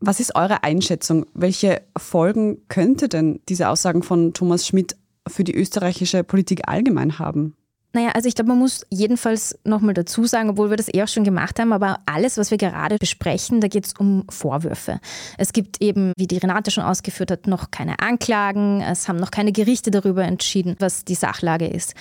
Was 0.00 0.20
ist 0.20 0.34
eure 0.34 0.64
Einschätzung? 0.64 1.26
Welche 1.34 1.82
Folgen 1.96 2.58
könnte 2.68 3.08
denn 3.08 3.40
diese 3.48 3.68
Aussagen 3.68 4.02
von 4.02 4.32
Thomas 4.32 4.66
Schmidt 4.66 4.96
für 5.28 5.44
die 5.44 5.54
österreichische 5.54 6.24
Politik 6.24 6.68
allgemein 6.68 7.18
haben? 7.18 7.56
Naja, 7.94 8.10
also 8.12 8.26
ich 8.26 8.34
glaube, 8.34 8.48
man 8.48 8.58
muss 8.58 8.86
jedenfalls 8.88 9.58
nochmal 9.64 9.92
dazu 9.92 10.24
sagen, 10.24 10.50
obwohl 10.50 10.70
wir 10.70 10.78
das 10.78 10.92
eh 10.92 11.02
auch 11.02 11.08
schon 11.08 11.24
gemacht 11.24 11.58
haben, 11.58 11.74
aber 11.74 11.98
alles, 12.06 12.38
was 12.38 12.50
wir 12.50 12.56
gerade 12.56 12.96
besprechen, 12.96 13.60
da 13.60 13.68
geht 13.68 13.86
es 13.86 13.92
um 13.98 14.24
Vorwürfe. 14.30 14.98
Es 15.36 15.52
gibt 15.52 15.82
eben, 15.82 16.12
wie 16.16 16.26
die 16.26 16.38
Renate 16.38 16.70
schon 16.70 16.84
ausgeführt 16.84 17.30
hat, 17.30 17.46
noch 17.46 17.70
keine 17.70 17.98
Anklagen, 17.98 18.80
es 18.80 19.08
haben 19.08 19.18
noch 19.18 19.30
keine 19.30 19.52
Gerichte 19.52 19.90
darüber 19.90 20.24
entschieden, 20.24 20.74
was 20.78 21.04
die 21.04 21.14
Sachlage 21.14 21.66
ist. 21.66 21.94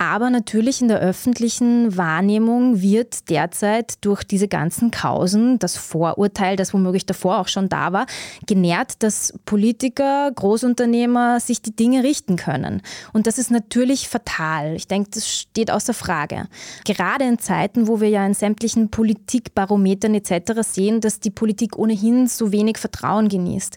Aber 0.00 0.30
natürlich 0.30 0.80
in 0.80 0.86
der 0.86 1.00
öffentlichen 1.00 1.96
Wahrnehmung 1.96 2.80
wird 2.80 3.28
derzeit 3.30 4.04
durch 4.04 4.22
diese 4.22 4.46
ganzen 4.46 4.92
Kausen 4.92 5.58
das 5.58 5.76
Vorurteil, 5.76 6.54
das 6.54 6.72
womöglich 6.72 7.04
davor 7.04 7.38
auch 7.38 7.48
schon 7.48 7.68
da 7.68 7.92
war, 7.92 8.06
genährt, 8.46 9.02
dass 9.02 9.34
Politiker, 9.44 10.30
Großunternehmer 10.32 11.40
sich 11.40 11.62
die 11.62 11.74
Dinge 11.74 12.04
richten 12.04 12.36
können. 12.36 12.80
Und 13.12 13.26
das 13.26 13.38
ist 13.38 13.50
natürlich 13.50 14.08
fatal. 14.08 14.76
Ich 14.76 14.86
denke, 14.86 15.10
das 15.12 15.28
steht 15.28 15.72
außer 15.72 15.94
Frage. 15.94 16.46
Gerade 16.84 17.24
in 17.24 17.40
Zeiten, 17.40 17.88
wo 17.88 18.00
wir 18.00 18.08
ja 18.08 18.24
in 18.24 18.34
sämtlichen 18.34 18.90
Politikbarometern 18.90 20.14
etc. 20.14 20.60
sehen, 20.62 21.00
dass 21.00 21.18
die 21.18 21.30
Politik 21.30 21.76
ohnehin 21.76 22.28
so 22.28 22.52
wenig 22.52 22.78
Vertrauen 22.78 23.28
genießt. 23.28 23.74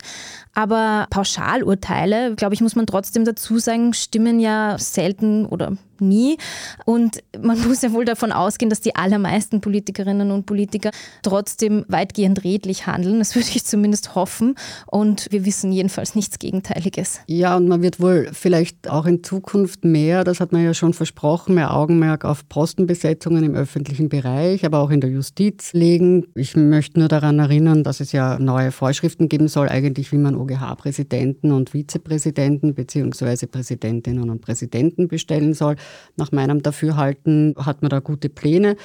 Aber 0.54 1.08
Pauschalurteile, 1.10 2.36
glaube 2.36 2.54
ich, 2.54 2.62
muss 2.62 2.76
man 2.76 2.86
trotzdem 2.86 3.26
dazu 3.26 3.60
sagen, 3.60 3.94
stimmen 3.94 4.40
ja 4.40 4.78
selten 4.78 5.46
oder 5.46 5.78
nie. 6.02 6.38
Und 6.86 7.24
man 7.40 7.60
muss 7.68 7.82
ja 7.82 7.94
wohl 7.94 8.06
davon 8.06 8.32
ausgehen, 8.32 8.70
dass 8.70 8.82
die 8.82 8.96
allermeisten 8.96 9.62
Politikerinnen 9.62 10.32
und 10.32 10.46
Politiker 10.46 10.92
trotzdem 11.24 11.86
weitgehend 11.88 12.44
redlich 12.44 12.88
handeln. 12.88 13.20
Das 13.20 13.36
würde 13.36 13.48
ich 13.54 13.64
zumindest 13.64 14.16
hoffen. 14.16 14.56
Und 14.88 15.28
wir 15.30 15.46
wissen 15.46 15.72
jedenfalls 15.72 16.16
nichts 16.16 16.40
Gegenteiliges. 16.40 17.22
Ja, 17.28 17.56
und 17.56 17.68
man 17.68 17.82
wird 17.82 18.00
wohl 18.00 18.30
vielleicht 18.34 18.90
auch 18.90 19.06
in 19.06 19.24
Zukunft 19.24 19.86
mehr, 19.86 20.24
das 20.24 20.40
hat 20.40 20.52
man 20.52 20.64
ja 20.64 20.74
schon 20.74 20.94
versprochen, 20.94 21.56
mehr 21.56 21.74
Augenmerk 21.76 22.26
auf 22.26 22.48
Postenbesetzungen 22.50 23.44
im 23.44 23.56
öffentlichen 23.56 24.10
Bereich, 24.10 24.66
aber 24.66 24.80
auch 24.80 24.90
in 24.90 25.02
der 25.02 25.10
Justiz 25.10 25.74
legen. 25.74 26.26
Ich 26.36 26.56
möchte 26.56 27.00
nur 27.00 27.08
daran 27.08 27.40
erinnern, 27.40 27.84
dass 27.84 28.00
es 28.00 28.12
ja 28.12 28.40
neue 28.40 28.72
Vorschriften 28.72 29.30
geben 29.30 29.48
soll, 29.48 29.70
eigentlich 29.70 30.12
wie 30.12 30.18
man 30.18 30.36
OGH-Präsidenten 30.42 31.52
und 31.52 31.72
Vizepräsidenten 31.72 32.74
bzw. 32.74 33.46
Präsidentinnen 33.46 34.30
und 34.30 34.42
Präsidenten 34.42 35.08
bestellen 35.08 35.54
soll. 35.54 35.76
Nach 36.18 36.32
meinem 36.32 36.62
Dafürhalten 36.62 37.56
hat 37.58 37.82
man 37.82 37.90
da 37.90 38.00
gute 38.00 38.30
Pläne. 38.30 38.76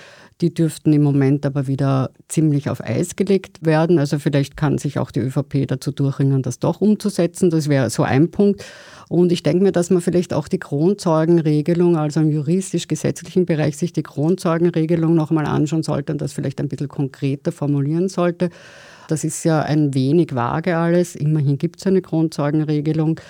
Die 0.41 0.53
dürften 0.53 0.93
im 0.93 1.03
Moment 1.03 1.47
aber 1.47 1.67
wieder 1.67 2.11
ziemlich 2.29 2.69
auf 2.69 2.83
Eis 2.83 3.17
gelegt 3.17 3.65
werden. 3.65 3.99
Also 3.99 4.19
vielleicht 4.19 4.57
kann 4.57 4.79
sich 4.79 4.99
auch 4.99 5.11
die 5.11 5.21
ÖVP 5.21 5.67
dazu 5.67 5.93
durchringen, 5.93 6.43
das 6.43 6.59
doch 6.59 6.81
umzusetzen. 6.81 7.51
Das 7.51 7.69
wäre 7.69 7.89
so 7.91 8.03
ein 8.03 8.31
Punkt. 8.31 8.65
Und 9.09 9.33
ich 9.33 9.43
denke 9.43 9.63
mir, 9.63 9.73
dass 9.73 9.91
man 9.91 10.03
vielleicht 10.03 10.35
auch 10.35 10.49
die 10.49 10.59
Kronzeugenregelung, 10.59 11.97
also 11.97 12.21
im 12.21 12.31
juristisch-gesetzlichen 12.31 13.47
Bereich, 13.47 13.77
sich 13.77 13.93
die 13.93 14.03
Kronzeugenregelung 14.03 15.15
nochmal 15.15 15.47
anschauen 15.47 15.83
sollte 15.83 16.13
und 16.13 16.21
das 16.21 16.33
vielleicht 16.33 16.61
ein 16.61 16.69
bisschen 16.69 16.89
konkreter 16.89 17.53
formulieren 17.53 18.09
sollte. 18.09 18.51
Das 19.09 19.25
ist 19.25 19.45
ja 19.45 19.63
ein 19.63 19.95
wenig 19.95 20.35
vage 20.35 20.77
alles. 20.77 21.15
Immerhin 21.15 21.59
gibt 21.59 21.81
es 21.81 21.87
eine 21.87 22.03
Kronzeugenregelung. 22.03 23.21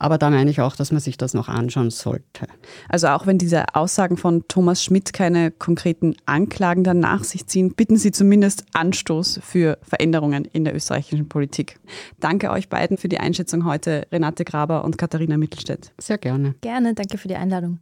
Aber 0.00 0.16
da 0.16 0.30
meine 0.30 0.50
ich 0.50 0.62
auch, 0.62 0.76
dass 0.76 0.92
man 0.92 1.00
sich 1.00 1.18
das 1.18 1.34
noch 1.34 1.48
anschauen 1.48 1.90
sollte. 1.90 2.46
Also 2.88 3.08
auch 3.08 3.26
wenn 3.26 3.36
diese 3.36 3.74
Aussagen 3.74 4.16
von 4.16 4.48
Thomas 4.48 4.82
Schmidt 4.82 5.12
keine 5.12 5.50
konkreten 5.50 6.16
Anklagen 6.24 6.84
dann 6.84 7.00
nach 7.00 7.22
sich 7.22 7.46
ziehen, 7.46 7.74
bitten 7.74 7.96
Sie 7.96 8.10
zumindest 8.10 8.64
Anstoß 8.72 9.40
für 9.42 9.78
Veränderungen 9.82 10.46
in 10.46 10.64
der 10.64 10.74
österreichischen 10.74 11.28
Politik. 11.28 11.78
Danke 12.18 12.50
euch 12.50 12.70
beiden 12.70 12.96
für 12.96 13.10
die 13.10 13.20
Einschätzung 13.20 13.66
heute, 13.66 14.06
Renate 14.10 14.46
Graber 14.46 14.84
und 14.84 14.96
Katharina 14.96 15.36
Mittelstädt. 15.36 15.92
Sehr 15.98 16.16
gerne. 16.16 16.54
Gerne, 16.62 16.94
danke 16.94 17.18
für 17.18 17.28
die 17.28 17.36
Einladung. 17.36 17.80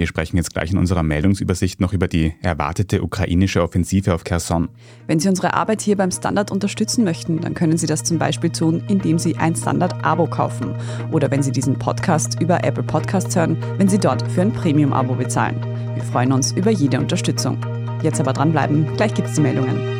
Wir 0.00 0.06
sprechen 0.06 0.38
jetzt 0.38 0.54
gleich 0.54 0.72
in 0.72 0.78
unserer 0.78 1.02
Meldungsübersicht 1.02 1.78
noch 1.78 1.92
über 1.92 2.08
die 2.08 2.32
erwartete 2.40 3.02
ukrainische 3.02 3.62
Offensive 3.62 4.14
auf 4.14 4.24
Kherson. 4.24 4.70
Wenn 5.06 5.20
Sie 5.20 5.28
unsere 5.28 5.52
Arbeit 5.52 5.82
hier 5.82 5.94
beim 5.98 6.10
Standard 6.10 6.50
unterstützen 6.50 7.04
möchten, 7.04 7.42
dann 7.42 7.52
können 7.52 7.76
Sie 7.76 7.86
das 7.86 8.02
zum 8.02 8.16
Beispiel 8.16 8.48
tun, 8.48 8.82
indem 8.88 9.18
Sie 9.18 9.36
ein 9.36 9.54
Standard-Abo 9.54 10.26
kaufen. 10.26 10.74
Oder 11.12 11.30
wenn 11.30 11.42
Sie 11.42 11.52
diesen 11.52 11.78
Podcast 11.78 12.40
über 12.40 12.64
Apple 12.64 12.82
Podcasts 12.82 13.36
hören, 13.36 13.58
wenn 13.76 13.88
Sie 13.88 13.98
dort 13.98 14.26
für 14.32 14.40
ein 14.40 14.54
Premium-Abo 14.54 15.16
bezahlen. 15.16 15.60
Wir 15.94 16.02
freuen 16.02 16.32
uns 16.32 16.52
über 16.52 16.70
jede 16.70 16.98
Unterstützung. 16.98 17.58
Jetzt 18.02 18.20
aber 18.20 18.32
dranbleiben, 18.32 18.96
gleich 18.96 19.12
gibt 19.12 19.28
es 19.28 19.34
die 19.34 19.42
Meldungen. 19.42 19.99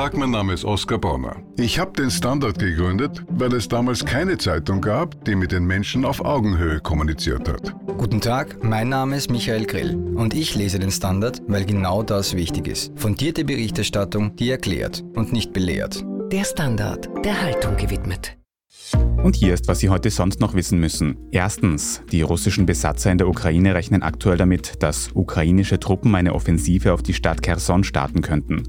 Tag, 0.00 0.16
mein 0.16 0.30
Name 0.30 0.54
ist 0.54 0.64
Oskar 0.64 0.96
Bonner. 0.96 1.36
Ich 1.58 1.78
habe 1.78 1.92
den 1.92 2.10
Standard 2.10 2.58
gegründet, 2.58 3.22
weil 3.28 3.52
es 3.52 3.68
damals 3.68 4.02
keine 4.02 4.38
Zeitung 4.38 4.80
gab, 4.80 5.26
die 5.26 5.34
mit 5.34 5.52
den 5.52 5.66
Menschen 5.66 6.06
auf 6.06 6.24
Augenhöhe 6.24 6.80
kommuniziert 6.80 7.46
hat. 7.46 7.74
Guten 7.98 8.22
Tag, 8.22 8.64
mein 8.64 8.88
Name 8.88 9.18
ist 9.18 9.30
Michael 9.30 9.66
Grill 9.66 9.94
und 10.14 10.32
ich 10.32 10.54
lese 10.54 10.78
den 10.78 10.90
Standard, 10.90 11.42
weil 11.48 11.66
genau 11.66 12.02
das 12.02 12.34
wichtig 12.34 12.66
ist. 12.66 12.98
Fundierte 12.98 13.44
Berichterstattung, 13.44 14.34
die 14.36 14.48
erklärt 14.48 15.04
und 15.16 15.34
nicht 15.34 15.52
belehrt. 15.52 16.02
Der 16.32 16.44
Standard, 16.44 17.10
der 17.22 17.38
Haltung 17.42 17.76
gewidmet. 17.76 18.38
Und 19.22 19.36
hier 19.36 19.52
ist, 19.52 19.68
was 19.68 19.80
Sie 19.80 19.90
heute 19.90 20.08
sonst 20.08 20.40
noch 20.40 20.54
wissen 20.54 20.80
müssen. 20.80 21.18
Erstens, 21.30 22.00
die 22.10 22.22
russischen 22.22 22.64
Besatzer 22.64 23.12
in 23.12 23.18
der 23.18 23.28
Ukraine 23.28 23.74
rechnen 23.74 24.02
aktuell 24.02 24.38
damit, 24.38 24.82
dass 24.82 25.10
ukrainische 25.12 25.78
Truppen 25.78 26.14
eine 26.14 26.34
Offensive 26.34 26.94
auf 26.94 27.02
die 27.02 27.12
Stadt 27.12 27.42
Kherson 27.42 27.84
starten 27.84 28.22
könnten. 28.22 28.62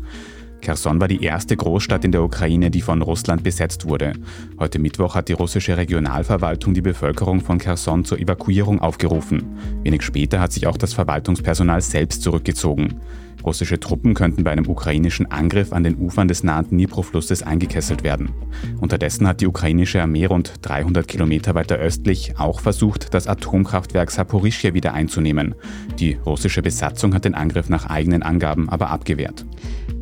Kherson 0.61 1.01
war 1.01 1.07
die 1.07 1.23
erste 1.23 1.57
Großstadt 1.57 2.05
in 2.05 2.11
der 2.11 2.23
Ukraine, 2.23 2.71
die 2.71 2.81
von 2.81 3.01
Russland 3.01 3.43
besetzt 3.43 3.85
wurde. 3.85 4.13
Heute 4.59 4.79
Mittwoch 4.79 5.15
hat 5.15 5.27
die 5.27 5.33
russische 5.33 5.75
Regionalverwaltung 5.75 6.73
die 6.73 6.81
Bevölkerung 6.81 7.41
von 7.41 7.57
Kherson 7.57 8.05
zur 8.05 8.19
Evakuierung 8.19 8.79
aufgerufen. 8.79 9.57
Wenig 9.83 10.03
später 10.03 10.39
hat 10.39 10.53
sich 10.53 10.67
auch 10.67 10.77
das 10.77 10.93
Verwaltungspersonal 10.93 11.81
selbst 11.81 12.21
zurückgezogen. 12.21 13.01
Russische 13.43 13.79
Truppen 13.79 14.13
könnten 14.13 14.43
bei 14.43 14.51
einem 14.51 14.67
ukrainischen 14.67 15.31
Angriff 15.31 15.73
an 15.73 15.83
den 15.83 15.97
Ufern 15.97 16.27
des 16.27 16.43
nahen 16.43 16.69
Dnipro-Flusses 16.69 17.41
eingekesselt 17.41 18.03
werden. 18.03 18.29
Unterdessen 18.79 19.27
hat 19.27 19.41
die 19.41 19.47
ukrainische 19.47 20.01
Armee 20.01 20.25
rund 20.25 20.53
300 20.61 21.07
Kilometer 21.07 21.55
weiter 21.55 21.77
östlich 21.77 22.35
auch 22.37 22.59
versucht, 22.59 23.13
das 23.13 23.27
Atomkraftwerk 23.27 24.11
Saporischschja 24.11 24.73
wieder 24.73 24.93
einzunehmen. 24.93 25.55
Die 25.99 26.13
russische 26.25 26.61
Besatzung 26.61 27.13
hat 27.15 27.25
den 27.25 27.33
Angriff 27.33 27.69
nach 27.69 27.87
eigenen 27.87 28.21
Angaben 28.21 28.69
aber 28.69 28.91
abgewehrt. 28.91 29.45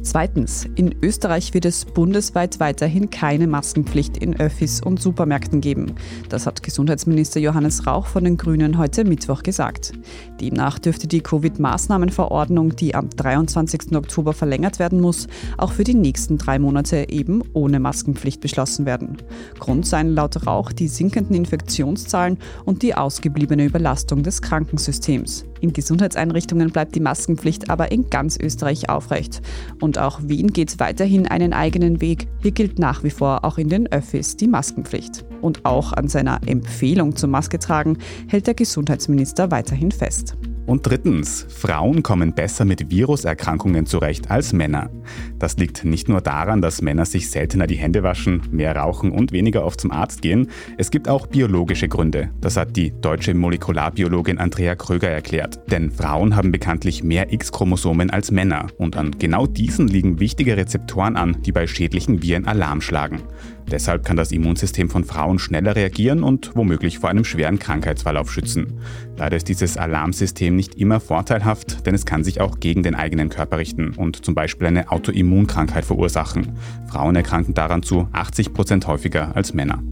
Zweitens, 0.01 0.65
in 0.75 0.95
Österreich 1.01 1.53
wird 1.53 1.65
es 1.65 1.83
bundesweit 1.83 2.59
weiterhin 2.59 3.09
keine 3.09 3.47
Maskenpflicht 3.47 4.17
in 4.17 4.39
Öffis 4.39 4.81
und 4.81 5.01
Supermärkten 5.01 5.59
geben. 5.59 5.95
Das 6.29 6.45
hat 6.45 6.63
Gesundheitsminister 6.63 7.39
Johannes 7.41 7.85
Rauch 7.85 8.05
von 8.05 8.23
den 8.23 8.38
Grünen 8.38 8.77
heute 8.77 9.03
Mittwoch 9.03 9.43
gesagt. 9.43 9.91
Demnach 10.39 10.79
dürfte 10.79 11.07
die 11.07 11.21
Covid-Maßnahmenverordnung, 11.21 12.77
die 12.77 12.95
am 12.95 13.09
23. 13.09 13.93
Oktober 13.95 14.31
verlängert 14.31 14.79
werden 14.79 15.01
muss, 15.01 15.27
auch 15.57 15.73
für 15.73 15.83
die 15.83 15.95
nächsten 15.95 16.38
drei 16.38 16.59
Monate 16.59 17.09
eben 17.09 17.43
ohne 17.53 17.79
Maskenpflicht 17.81 18.39
beschlossen 18.39 18.85
werden. 18.85 19.17
Grund 19.59 19.85
seien 19.85 20.15
laut 20.15 20.47
Rauch 20.47 20.71
die 20.71 20.88
sinkenden 20.88 21.35
Infektionszahlen 21.35 22.38
und 22.63 22.83
die 22.83 22.95
ausgebliebene 22.95 23.65
Überlastung 23.65 24.23
des 24.23 24.41
Krankensystems. 24.41 25.48
In 25.62 25.74
Gesundheitseinrichtungen 25.74 26.72
bleibt 26.72 26.95
die 26.95 27.00
Maskenpflicht 27.00 27.69
aber 27.69 27.91
in 27.91 28.10
ganz 28.10 28.38
Österreich 28.38 28.89
aufrecht. 28.89 29.41
Und 29.82 29.98
auch 29.98 30.19
Wien 30.24 30.54
geht 30.54 30.80
weiterhin 30.80 31.28
einen 31.28 31.54
eigenen 31.54 32.02
Weg. 32.02 32.28
Hier 32.41 32.52
gilt 32.52 32.80
nach 32.80 33.04
wie 33.04 33.10
vor 33.10 33.43
auch 33.43 33.58
in 33.58 33.69
den 33.69 33.91
Öffis 33.91 34.38
die 34.38 34.48
Maskenpflicht. 34.48 35.26
Und 35.41 35.65
auch 35.65 35.93
an 35.93 36.08
seiner 36.08 36.39
Empfehlung 36.45 37.15
zum 37.15 37.32
Maske 37.32 37.60
tragen 37.60 37.98
hält 38.28 38.48
der 38.48 38.54
Gesundheitsminister 38.54 39.52
weiterhin 39.52 39.91
fest. 39.91 40.36
Und 40.69 40.86
drittens, 40.86 41.47
Frauen 41.49 42.03
kommen 42.03 42.34
besser 42.34 42.63
mit 42.63 42.91
Viruserkrankungen 42.91 43.88
zurecht 43.88 44.29
als 44.29 44.53
Männer. 44.53 44.91
Das 45.39 45.58
liegt 45.58 45.84
nicht 45.84 46.08
nur 46.08 46.21
daran, 46.21 46.62
dass 46.62 46.84
Männer 46.84 47.05
sich 47.05 47.32
seltener 47.32 47.65
die 47.65 47.77
Hände 47.77 48.03
waschen, 48.03 48.43
mehr 48.51 48.75
rauchen 48.75 49.12
und 49.12 49.32
weniger 49.32 49.65
oft 49.65 49.82
zum 49.82 49.89
Arzt 49.89 50.21
gehen. 50.21 50.51
Es 50.77 50.91
gibt 50.91 51.10
auch 51.10 51.25
biologische 51.25 51.88
Gründe. 51.88 52.29
Das 52.39 52.55
hat 52.55 52.75
die 52.75 52.93
deutsche 53.01 53.34
Molekularbiologin 53.34 54.38
Andrea 54.38 54.75
Kröger 54.75 55.10
erklärt. 55.10 55.60
Denn 55.71 55.89
Frauen 55.89 56.36
haben 56.36 56.51
bekanntlich 56.51 57.03
mehr 57.03 57.34
X-Chromosomen 57.34 58.12
als 58.12 58.29
Männer. 58.29 58.67
Und 58.77 58.95
an 58.95 59.17
genau 59.17 59.47
diesen 59.47 59.88
liegen 59.88 60.19
wichtige 60.19 60.55
Rezeptoren 60.55 61.15
an, 61.15 61.38
die 61.41 61.51
bei 61.51 61.65
schädlichen 61.65 62.21
Viren 62.21 62.45
Alarm 62.45 62.82
schlagen. 62.82 63.23
Deshalb 63.71 64.03
kann 64.03 64.17
das 64.17 64.32
Immunsystem 64.32 64.89
von 64.89 65.03
Frauen 65.03 65.39
schneller 65.39 65.75
reagieren 65.75 66.23
und 66.23 66.51
womöglich 66.55 66.99
vor 66.99 67.10
einem 67.10 67.23
schweren 67.23 67.60
Krankheitsverlauf 67.60 68.32
schützen. 68.32 68.79
Leider 69.17 69.38
ist 69.38 69.47
dieses 69.47 69.77
Alarmsystem 69.77 70.55
nicht 70.55 70.75
immer 70.75 70.99
vorteilhaft, 70.99 71.86
denn 71.86 71.93
es 71.93 72.05
kann 72.05 72.23
sich 72.23 72.41
auch 72.41 72.60
gegen 72.60 72.84
den 72.84 72.95
eigenen 72.95 73.29
Körper 73.29 73.58
richten 73.58 73.93
und 73.95 74.25
zum 74.25 74.36
Beispiel 74.36 74.67
eine 74.67 74.91
Autoimmunkrankheit 74.91 75.86
verursachen. 75.86 76.58
Frauen 76.88 77.15
erkranken 77.15 77.53
daran 77.53 77.84
zu 77.84 78.08
80 78.12 78.53
Prozent 78.53 78.88
häufiger 78.88 79.36
als 79.36 79.53
Männer. 79.53 79.84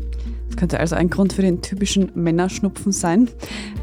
Könnte 0.58 0.80
also 0.80 0.96
ein 0.96 1.10
Grund 1.10 1.34
für 1.34 1.41
den 1.41 1.62
typischen 1.62 2.12
Männerschnupfen 2.15 2.91
sein. 2.91 3.30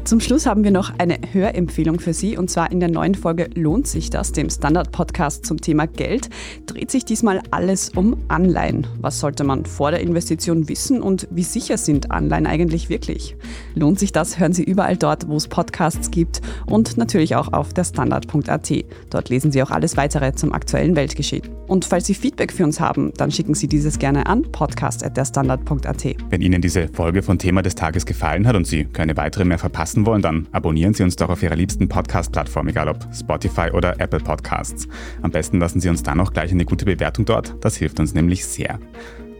Zum 0.03 0.19
Schluss 0.19 0.45
haben 0.45 0.63
wir 0.63 0.69
noch 0.69 0.93
eine 0.99 1.17
Hörempfehlung 1.31 1.99
für 1.99 2.13
Sie 2.13 2.37
und 2.37 2.51
zwar 2.51 2.71
in 2.71 2.79
der 2.79 2.91
neuen 2.91 3.15
Folge 3.15 3.49
Lohnt 3.55 3.87
sich 3.87 4.11
das, 4.11 4.31
dem 4.33 4.51
Standard-Podcast 4.51 5.45
zum 5.45 5.59
Thema 5.59 5.87
Geld, 5.87 6.29
dreht 6.67 6.91
sich 6.91 7.05
diesmal 7.05 7.41
alles 7.49 7.89
um 7.89 8.17
Anleihen. 8.27 8.85
Was 9.01 9.19
sollte 9.19 9.43
man 9.43 9.65
vor 9.65 9.89
der 9.89 10.01
Investition 10.01 10.69
wissen 10.69 11.01
und 11.01 11.27
wie 11.31 11.43
sicher 11.43 11.77
sind 11.77 12.11
Anleihen 12.11 12.45
eigentlich 12.45 12.89
wirklich? 12.89 13.35
Lohnt 13.73 13.97
sich 13.97 14.11
das, 14.11 14.39
hören 14.39 14.53
Sie 14.53 14.63
überall 14.63 14.97
dort, 14.97 15.27
wo 15.27 15.37
es 15.37 15.47
Podcasts 15.47 16.11
gibt 16.11 16.41
und 16.67 16.97
natürlich 16.97 17.35
auch 17.35 17.51
auf 17.53 17.73
der 17.73 17.85
Standard.at. 17.85 18.71
Dort 19.09 19.29
lesen 19.29 19.51
Sie 19.51 19.63
auch 19.63 19.71
alles 19.71 19.97
weitere 19.97 20.33
zum 20.33 20.53
aktuellen 20.53 20.95
Weltgeschehen. 20.95 21.49
Und 21.67 21.85
falls 21.85 22.05
Sie 22.05 22.13
Feedback 22.13 22.51
für 22.51 22.63
uns 22.63 22.79
haben, 22.79 23.11
dann 23.17 23.31
schicken 23.31 23.55
Sie 23.55 23.67
dieses 23.67 23.97
gerne 23.97 24.27
an 24.27 24.43
podcast.derstandard.at. 24.43 26.15
Wenn 26.29 26.41
Ihnen 26.41 26.61
diese 26.65 26.87
Folge 26.87 27.21
von 27.21 27.37
Thema 27.37 27.61
des 27.61 27.75
Tages 27.75 28.07
gefallen 28.07 28.47
hat 28.47 28.55
und 28.55 28.65
Sie 28.65 28.85
keine 28.85 29.15
weitere 29.17 29.45
mehr 29.45 29.59
verpassen 29.59 30.07
wollen, 30.07 30.23
dann 30.23 30.47
abonnieren 30.51 30.95
Sie 30.95 31.03
uns 31.03 31.15
doch 31.15 31.29
auf 31.29 31.43
Ihrer 31.43 31.55
liebsten 31.55 31.87
Podcast-Plattform, 31.87 32.69
egal 32.69 32.89
ob 32.89 33.07
Spotify 33.13 33.69
oder 33.71 33.99
Apple 33.99 34.19
Podcasts. 34.19 34.87
Am 35.21 35.29
besten 35.29 35.59
lassen 35.59 35.79
Sie 35.79 35.89
uns 35.89 36.01
dann 36.01 36.19
auch 36.19 36.33
gleich 36.33 36.51
eine 36.51 36.65
gute 36.65 36.85
Bewertung 36.85 37.25
dort, 37.25 37.53
das 37.61 37.75
hilft 37.75 37.99
uns 37.99 38.15
nämlich 38.15 38.43
sehr. 38.47 38.79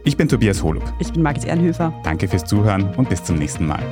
Ich 0.04 0.16
bin 0.16 0.28
Tobias 0.28 0.62
Holub. 0.62 0.84
Ich 1.00 1.12
bin 1.12 1.22
Margit 1.22 1.46
Ehrenhöfer. 1.46 1.92
Danke 2.04 2.28
fürs 2.28 2.44
Zuhören 2.44 2.94
und 2.94 3.08
bis 3.08 3.24
zum 3.24 3.38
nächsten 3.38 3.66
Mal. 3.66 3.82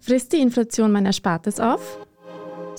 Frisst 0.00 0.32
die 0.32 0.40
Inflation 0.40 0.90
mein 0.90 1.04
Erspartes 1.04 1.60
auf? 1.60 1.98